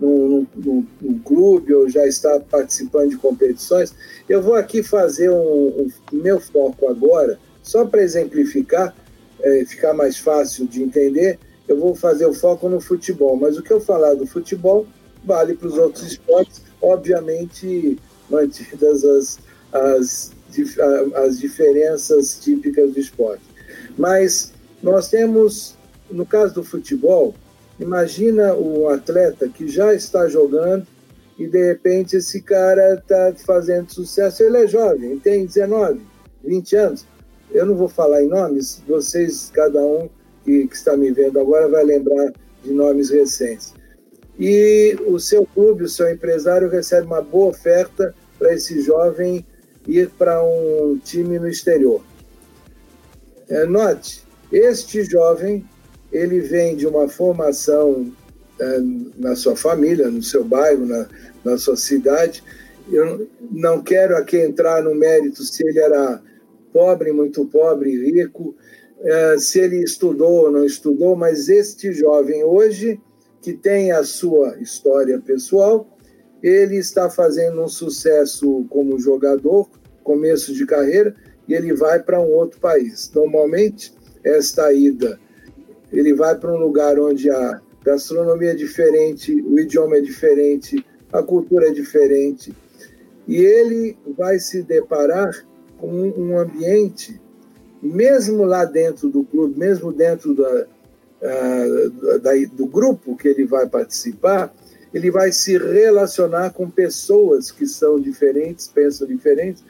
[0.00, 3.94] num, num, num, clube ou já está participando de competições.
[4.28, 8.94] Eu vou aqui fazer um, um meu foco agora, só para exemplificar,
[9.40, 13.36] é, ficar mais fácil de entender, eu vou fazer o foco no futebol.
[13.36, 14.86] Mas o que eu falar do futebol
[15.24, 17.98] vale para os outros esportes, obviamente
[18.30, 19.38] mantidas as,
[19.72, 20.32] as,
[21.14, 23.42] as diferenças típicas do esporte.
[23.96, 25.74] Mas nós temos,
[26.10, 27.34] no caso do futebol,
[27.78, 30.86] imagina um atleta que já está jogando
[31.38, 34.42] e de repente esse cara está fazendo sucesso.
[34.42, 36.00] Ele é jovem, tem 19,
[36.44, 37.06] 20 anos
[37.52, 40.08] eu não vou falar em nomes, vocês, cada um
[40.44, 42.32] que, que está me vendo agora, vai lembrar
[42.62, 43.74] de nomes recentes.
[44.38, 49.44] E o seu clube, o seu empresário, recebe uma boa oferta para esse jovem
[49.86, 52.02] ir para um time no exterior.
[53.48, 54.22] É, note,
[54.52, 55.64] este jovem
[56.12, 58.12] ele vem de uma formação
[58.60, 58.78] é,
[59.16, 61.08] na sua família, no seu bairro, na,
[61.44, 62.42] na sua cidade.
[62.90, 66.22] Eu não quero aqui entrar no mérito se ele era
[66.72, 68.54] pobre, muito pobre, rico,
[69.00, 73.00] é, se ele estudou ou não estudou, mas este jovem hoje,
[73.40, 75.88] que tem a sua história pessoal,
[76.42, 79.68] ele está fazendo um sucesso como jogador,
[80.02, 81.14] começo de carreira,
[81.46, 83.10] e ele vai para um outro país.
[83.14, 85.18] Normalmente, esta ida,
[85.92, 91.22] ele vai para um lugar onde a gastronomia é diferente, o idioma é diferente, a
[91.22, 92.54] cultura é diferente,
[93.26, 95.30] e ele vai se deparar
[95.78, 97.20] com um ambiente,
[97.82, 100.66] mesmo lá dentro do clube, mesmo dentro da,
[101.22, 104.52] uh, da, do grupo que ele vai participar,
[104.92, 109.62] ele vai se relacionar com pessoas que são diferentes, pensam diferentes,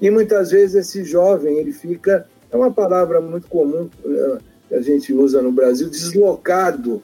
[0.00, 4.38] e muitas vezes esse jovem ele fica, é uma palavra muito comum uh,
[4.68, 7.02] que a gente usa no Brasil, deslocado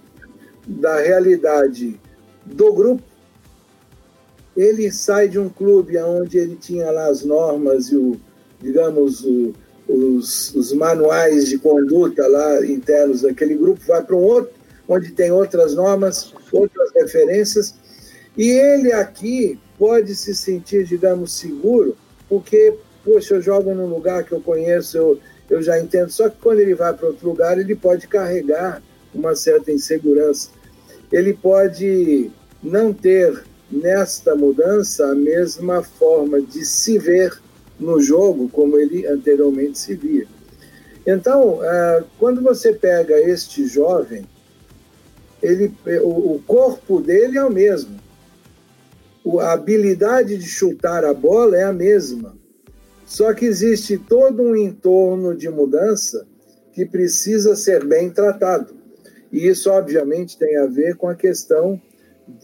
[0.67, 1.99] da realidade
[2.45, 3.03] do grupo.
[4.57, 8.21] Ele sai de um clube onde ele tinha lá as normas e o,
[8.61, 9.55] digamos, o,
[9.89, 14.53] os, os, manuais de conduta lá internos daquele grupo, vai para um outro,
[14.89, 17.75] onde tem outras normas, outras referências,
[18.37, 21.97] e ele aqui pode se sentir, digamos, seguro,
[22.29, 26.37] porque, poxa, eu jogo num lugar que eu conheço, eu, eu já entendo, só que
[26.41, 28.83] quando ele vai para outro lugar, ele pode carregar
[29.15, 30.51] uma certa insegurança.
[31.11, 32.31] Ele pode
[32.63, 37.41] não ter nesta mudança a mesma forma de se ver
[37.81, 40.27] no jogo como ele anteriormente se via.
[41.07, 44.27] Então, é, quando você pega este jovem,
[45.43, 45.73] ele,
[46.03, 47.99] o corpo dele é o mesmo,
[49.41, 52.37] a habilidade de chutar a bola é a mesma,
[53.07, 56.27] só que existe todo um entorno de mudança
[56.73, 58.75] que precisa ser bem tratado.
[59.33, 61.81] E isso, obviamente, tem a ver com a questão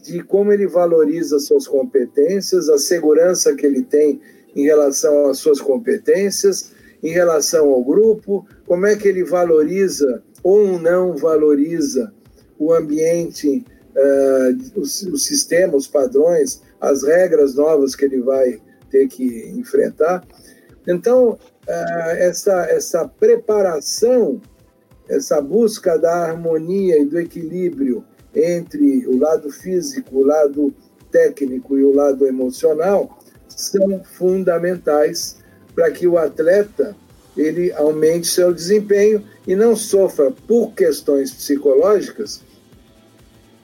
[0.03, 4.19] de como ele valoriza suas competências, a segurança que ele tem
[4.55, 6.71] em relação às suas competências,
[7.01, 12.13] em relação ao grupo, como é que ele valoriza ou não valoriza
[12.57, 13.63] o ambiente,
[13.95, 20.25] uh, o, o sistema, os padrões, as regras novas que ele vai ter que enfrentar.
[20.87, 24.41] Então, uh, essa, essa preparação,
[25.07, 30.73] essa busca da harmonia e do equilíbrio entre o lado físico, o lado
[31.11, 33.16] técnico e o lado emocional
[33.57, 35.37] são fundamentais
[35.75, 36.95] para que o atleta
[37.35, 42.41] ele aumente seu desempenho e não sofra por questões psicológicas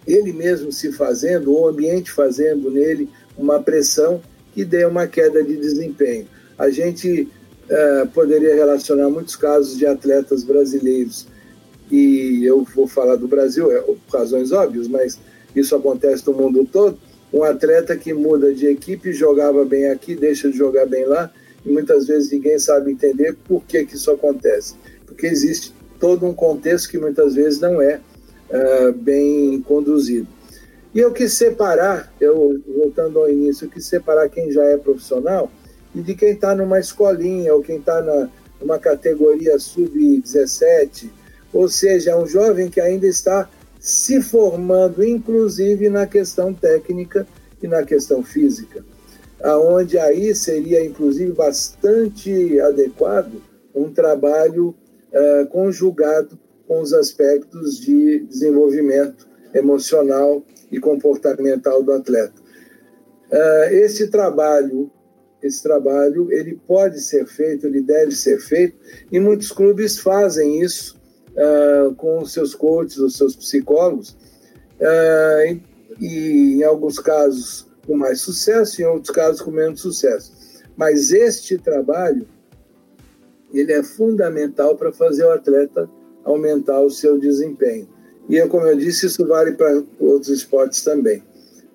[0.08, 4.22] ele mesmo se fazendo, ou o ambiente fazendo nele uma pressão
[4.54, 6.28] que dê uma queda de desempenho.
[6.58, 7.28] A gente
[7.70, 11.28] uh, poderia relacionar muitos casos de atletas brasileiros,
[11.92, 15.20] e eu vou falar do Brasil, é, por razões óbvias, mas
[15.56, 16.98] isso acontece no mundo todo.
[17.34, 21.32] Um atleta que muda de equipe, jogava bem aqui, deixa de jogar bem lá,
[21.66, 24.76] e muitas vezes ninguém sabe entender por que, que isso acontece.
[25.08, 28.00] Porque existe todo um contexto que muitas vezes não é
[28.50, 30.28] uh, bem conduzido.
[30.94, 35.52] E eu quis separar, eu, voltando ao início, eu quis separar quem já é profissional
[35.96, 38.00] e de quem está numa escolinha ou quem está
[38.62, 41.10] numa categoria sub-17,
[41.52, 43.50] ou seja, é um jovem que ainda está
[43.84, 47.28] se formando, inclusive na questão técnica
[47.62, 48.82] e na questão física,
[49.44, 53.42] aonde aí seria inclusive bastante adequado
[53.76, 62.42] um trabalho uh, conjugado com os aspectos de desenvolvimento emocional e comportamental do atleta.
[63.30, 64.90] Uh, esse trabalho,
[65.42, 68.78] esse trabalho, ele pode ser feito, ele deve ser feito,
[69.12, 71.03] e muitos clubes fazem isso
[71.36, 74.18] uh, com os seus coaches, os seus psicólogos,
[74.80, 75.60] uh,
[76.00, 80.34] e em alguns casos com mais sucesso, em outros casos com menos sucesso.
[80.76, 82.28] Mas este trabalho,
[83.54, 85.90] ele é fundamental para fazer o atleta
[86.24, 87.88] aumentar o seu desempenho.
[88.30, 91.22] E, como eu disse, isso vale para outros esportes também.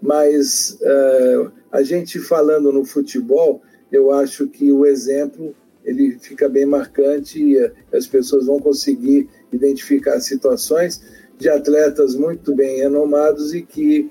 [0.00, 3.60] Mas uh, a gente falando no futebol,
[3.92, 5.54] eu acho que o exemplo
[5.84, 11.02] ele fica bem marcante e as pessoas vão conseguir identificar situações
[11.38, 14.10] de atletas muito bem renomados e que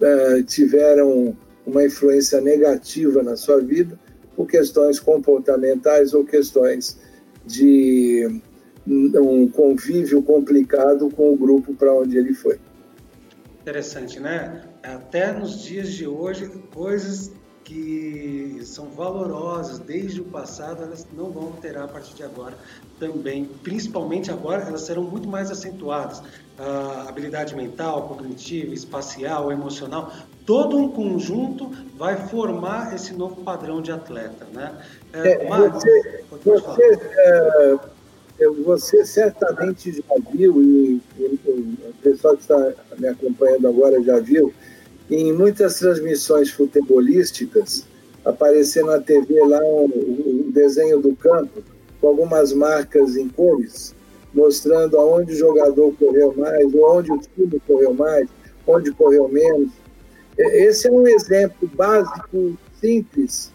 [0.00, 1.36] uh, tiveram
[1.66, 3.98] uma influência negativa na sua vida
[4.34, 6.98] por questões comportamentais ou questões
[7.44, 8.40] de
[8.86, 12.58] um convívio complicado com o grupo para onde ele foi.
[13.62, 14.62] Interessante, né?
[14.82, 17.32] Até nos dias de hoje, coisas
[17.66, 22.54] que são valorosas desde o passado, elas não vão alterar a partir de agora
[23.00, 23.44] também.
[23.64, 26.22] Principalmente agora, elas serão muito mais acentuadas.
[26.56, 30.12] A habilidade mental, cognitiva, espacial, emocional,
[30.46, 34.80] todo um conjunto vai formar esse novo padrão de atleta, né?
[35.12, 37.00] É, é, você, você
[38.38, 40.02] é, você certamente já
[40.32, 44.54] viu, e, e, o pessoal que está me acompanhando agora já viu,
[45.10, 47.86] em muitas transmissões futebolísticas,
[48.24, 51.62] aparecer na TV lá um, um desenho do campo
[52.00, 53.94] com algumas marcas em cores,
[54.34, 58.28] mostrando aonde o jogador correu mais, ou onde o time correu mais,
[58.66, 59.70] onde correu menos.
[60.36, 63.52] Esse é um exemplo básico, simples,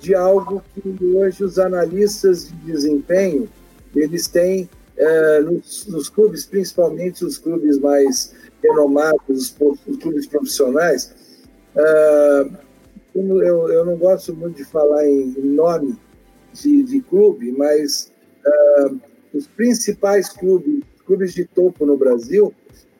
[0.00, 3.48] de algo que hoje os analistas de desempenho
[3.94, 11.14] eles têm é, nos, nos, clubes, principalmente os clubes mais renomados, os, os clubes profissionais,
[11.74, 12.50] é,
[13.14, 15.96] eu, eu não gosto muito de falar em nome
[16.52, 18.12] de, de clube, mas
[18.44, 18.90] é,
[19.34, 22.52] os principais clubes, clubes de topo no Brasil,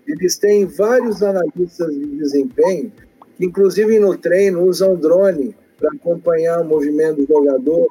[0.07, 2.93] eles têm vários analistas de desempenho,
[3.37, 7.89] que inclusive no treino usam drone para acompanhar o movimento do jogador,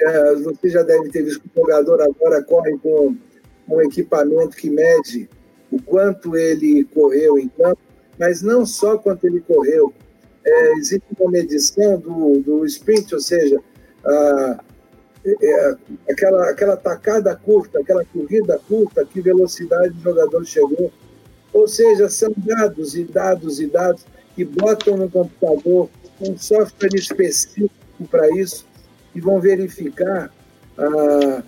[0.00, 3.16] é, você já deve ter visto que o jogador agora corre com
[3.68, 5.28] um equipamento que mede
[5.70, 7.80] o quanto ele correu em campo,
[8.18, 9.92] mas não só quanto ele correu.
[10.44, 13.60] É, existe uma medição do, do sprint, ou seja,
[14.04, 14.64] a,
[15.26, 15.76] é,
[16.10, 20.90] aquela, aquela tacada curta, aquela corrida curta, que velocidade o jogador chegou.
[21.52, 25.90] Ou seja, são dados e dados e dados que botam no computador
[26.20, 27.70] um software específico
[28.10, 28.66] para isso
[29.14, 30.32] e vão verificar
[30.76, 31.42] ah,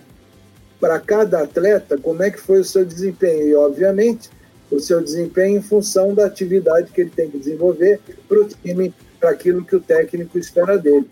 [0.81, 3.47] para cada atleta como é que foi o seu desempenho.
[3.47, 4.31] E, obviamente,
[4.71, 8.91] o seu desempenho em função da atividade que ele tem que desenvolver para o time,
[9.19, 11.07] para aquilo que o técnico espera dele.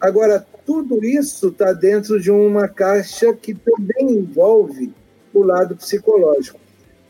[0.00, 4.90] Agora, tudo isso está dentro de uma caixa que também envolve
[5.34, 6.58] o lado psicológico.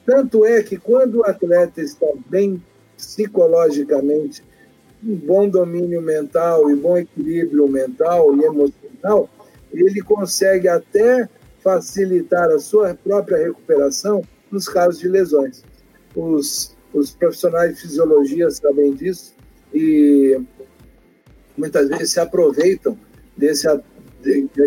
[0.04, 2.62] Tanto é que quando o atleta está bem
[2.96, 4.42] psicologicamente
[5.06, 9.28] um bom domínio mental e bom equilíbrio mental e emocional,
[9.72, 11.28] ele consegue até
[11.64, 15.64] facilitar a sua própria recuperação nos casos de lesões.
[16.14, 19.34] Os, os profissionais de fisiologia sabem disso
[19.72, 20.38] e
[21.56, 22.96] muitas vezes se aproveitam
[23.36, 23.66] desse,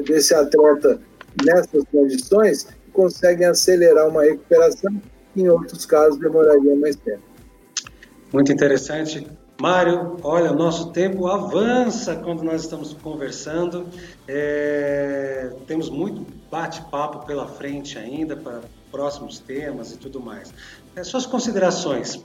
[0.05, 0.99] desse atleta
[1.45, 4.99] nessas condições e conseguem acelerar uma recuperação
[5.33, 7.21] que em outros casos demoraria mais tempo.
[8.33, 9.27] Muito interessante.
[9.59, 13.87] Mário, olha, o nosso tempo avança quando nós estamos conversando.
[14.27, 20.53] É, temos muito bate-papo pela frente ainda para próximos temas e tudo mais.
[20.95, 22.23] É, suas considerações.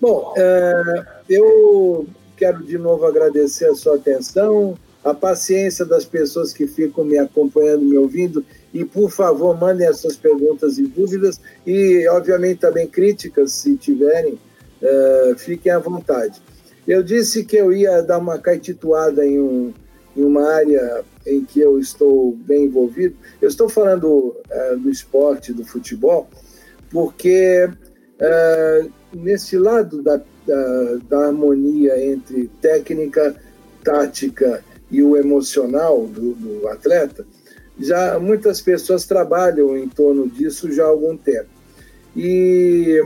[0.00, 2.06] Bom, é, eu
[2.36, 7.84] quero de novo agradecer a sua atenção, a paciência das pessoas que ficam me acompanhando,
[7.84, 8.44] me ouvindo.
[8.74, 11.40] E, por favor, mandem as suas perguntas e dúvidas.
[11.64, 14.36] E, obviamente, também críticas, se tiverem
[14.82, 16.40] é, fiquem à vontade.
[16.86, 19.72] Eu disse que eu ia dar uma caetituada em, um,
[20.16, 23.16] em uma área em que eu estou bem envolvido.
[23.42, 26.28] Eu estou falando é, do esporte, do futebol,
[26.90, 27.68] porque
[28.20, 33.34] é, nesse lado da, da, da, harmonia entre técnica,
[33.82, 37.26] tática e o emocional do, do atleta,
[37.78, 41.48] já muitas pessoas trabalham em torno disso já há algum tempo.
[42.16, 43.02] E,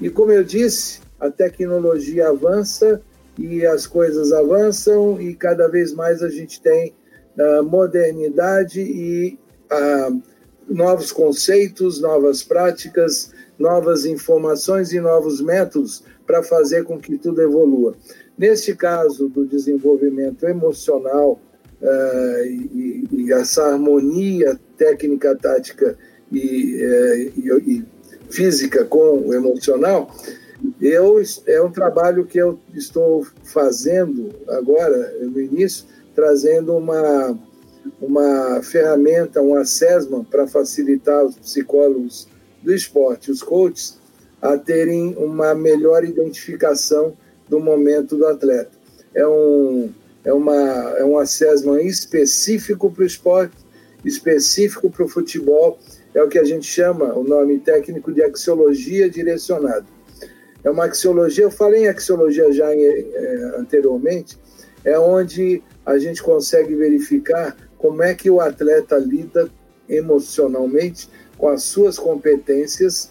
[0.00, 3.00] e como eu disse, a tecnologia avança
[3.38, 6.94] e as coisas avançam e cada vez mais a gente tem
[7.36, 9.38] uh, modernidade e
[9.70, 10.22] uh,
[10.68, 17.94] novos conceitos, novas práticas, novas informações e novos métodos para fazer com que tudo evolua.
[18.36, 21.40] Neste caso do desenvolvimento emocional
[21.80, 25.96] uh, e, e, essa harmonia técnica, tática
[26.30, 26.76] e,
[27.36, 27.84] e, e
[28.28, 30.14] física com o emocional,
[30.80, 37.38] eu, é um trabalho que eu estou fazendo agora, no início, trazendo uma,
[38.00, 42.28] uma ferramenta, um assessment para facilitar os psicólogos
[42.62, 43.98] do esporte, os coaches,
[44.42, 47.16] a terem uma melhor identificação
[47.48, 48.72] do momento do atleta.
[49.14, 49.90] É um,
[50.24, 50.56] é uma,
[50.98, 53.56] é um assessment específico para o esporte,
[54.04, 55.78] específico para o futebol,
[56.14, 59.97] é o que a gente chama, o nome técnico de axiologia direcionada
[60.64, 64.38] é uma axiologia, eu falei em axiologia já em, é, anteriormente,
[64.84, 69.48] é onde a gente consegue verificar como é que o atleta lida
[69.88, 73.10] emocionalmente com as suas competências,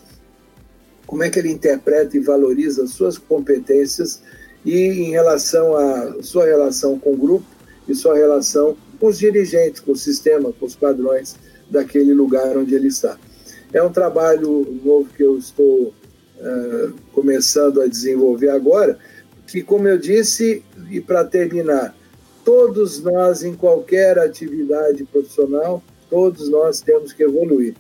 [1.06, 4.22] como é que ele interpreta e valoriza as suas competências
[4.66, 7.46] e em relação à sua relação com o grupo
[7.88, 11.36] e sua relação com os dirigentes, com o sistema, com os padrões
[11.70, 13.18] daquele lugar onde ele está.
[13.72, 15.94] É um trabalho novo que eu estou
[16.40, 18.98] uh, começando a desenvolver agora,
[19.46, 21.96] que, como eu disse, e para terminar,
[22.44, 27.76] todos nós, em qualquer atividade profissional, todos nós temos que evoluir.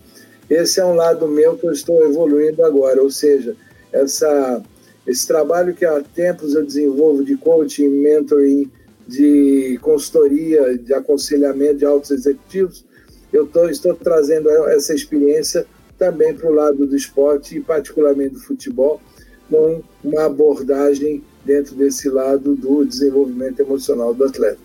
[0.50, 3.56] Esse é um lado meu que eu estou evoluindo agora, ou seja,
[3.92, 4.62] essa,
[5.06, 8.72] esse trabalho que há tempos eu desenvolvo de coaching, mentoring,
[9.08, 12.86] de consultoria, de aconselhamento de altos executivos,
[13.32, 15.66] eu tô, estou trazendo essa experiência
[15.98, 19.02] também para o lado do esporte e particularmente do futebol,
[19.50, 24.60] com uma abordagem dentro desse lado do desenvolvimento emocional do atleta.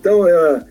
[0.00, 0.62] Então, eu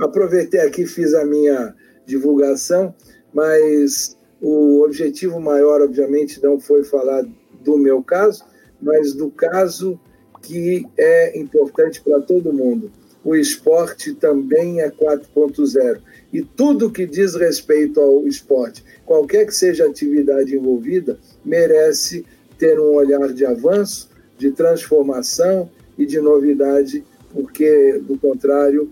[0.00, 1.74] aproveitei aqui, fiz a minha
[2.06, 2.94] divulgação,
[3.32, 7.24] mas o objetivo maior, obviamente, não foi falar
[7.62, 8.44] do meu caso,
[8.80, 10.00] mas do caso
[10.40, 12.90] que é importante para todo mundo.
[13.24, 16.00] O esporte também é 4.0
[16.32, 22.24] e tudo que diz respeito ao esporte, qualquer que seja a atividade envolvida, merece
[22.58, 24.08] ter um olhar de avanço,
[24.38, 28.90] de transformação e de novidade, porque, do contrário,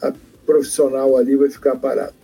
[0.00, 0.12] a
[0.44, 2.21] profissional ali vai ficar parado.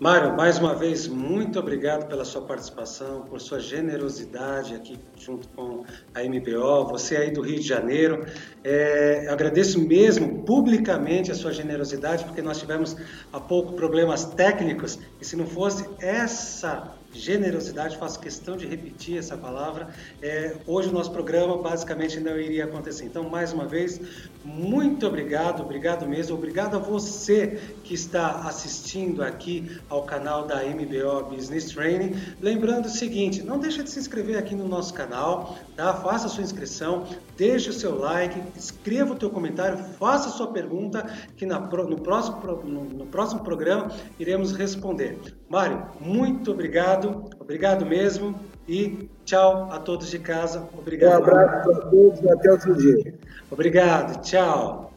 [0.00, 5.84] Mário, mais uma vez, muito obrigado pela sua participação, por sua generosidade aqui junto com
[6.14, 8.24] a MBO, você aí do Rio de Janeiro.
[8.62, 12.96] É, agradeço mesmo publicamente a sua generosidade, porque nós tivemos
[13.32, 19.36] há pouco problemas técnicos e se não fosse essa generosidade, faço questão de repetir essa
[19.36, 19.88] palavra.
[20.22, 23.04] É, hoje o nosso programa basicamente não iria acontecer.
[23.04, 24.00] Então, mais uma vez,
[24.44, 31.24] muito obrigado, obrigado mesmo, obrigado a você que está assistindo aqui ao canal da MBO
[31.30, 32.14] Business Training.
[32.40, 35.94] Lembrando o seguinte, não deixe de se inscrever aqui no nosso canal, tá?
[35.94, 37.06] Faça a sua inscrição,
[37.36, 41.06] deixe o seu like, escreva o teu comentário, faça a sua pergunta
[41.36, 45.18] que na, no, próximo, no, no próximo programa iremos responder.
[45.48, 46.97] Mário, muito obrigado,
[47.38, 48.34] obrigado mesmo
[48.66, 50.68] e tchau a todos de casa.
[50.76, 51.20] Obrigado.
[51.20, 53.14] Um abraço a todos e até outro dia.
[53.50, 54.87] Obrigado, tchau.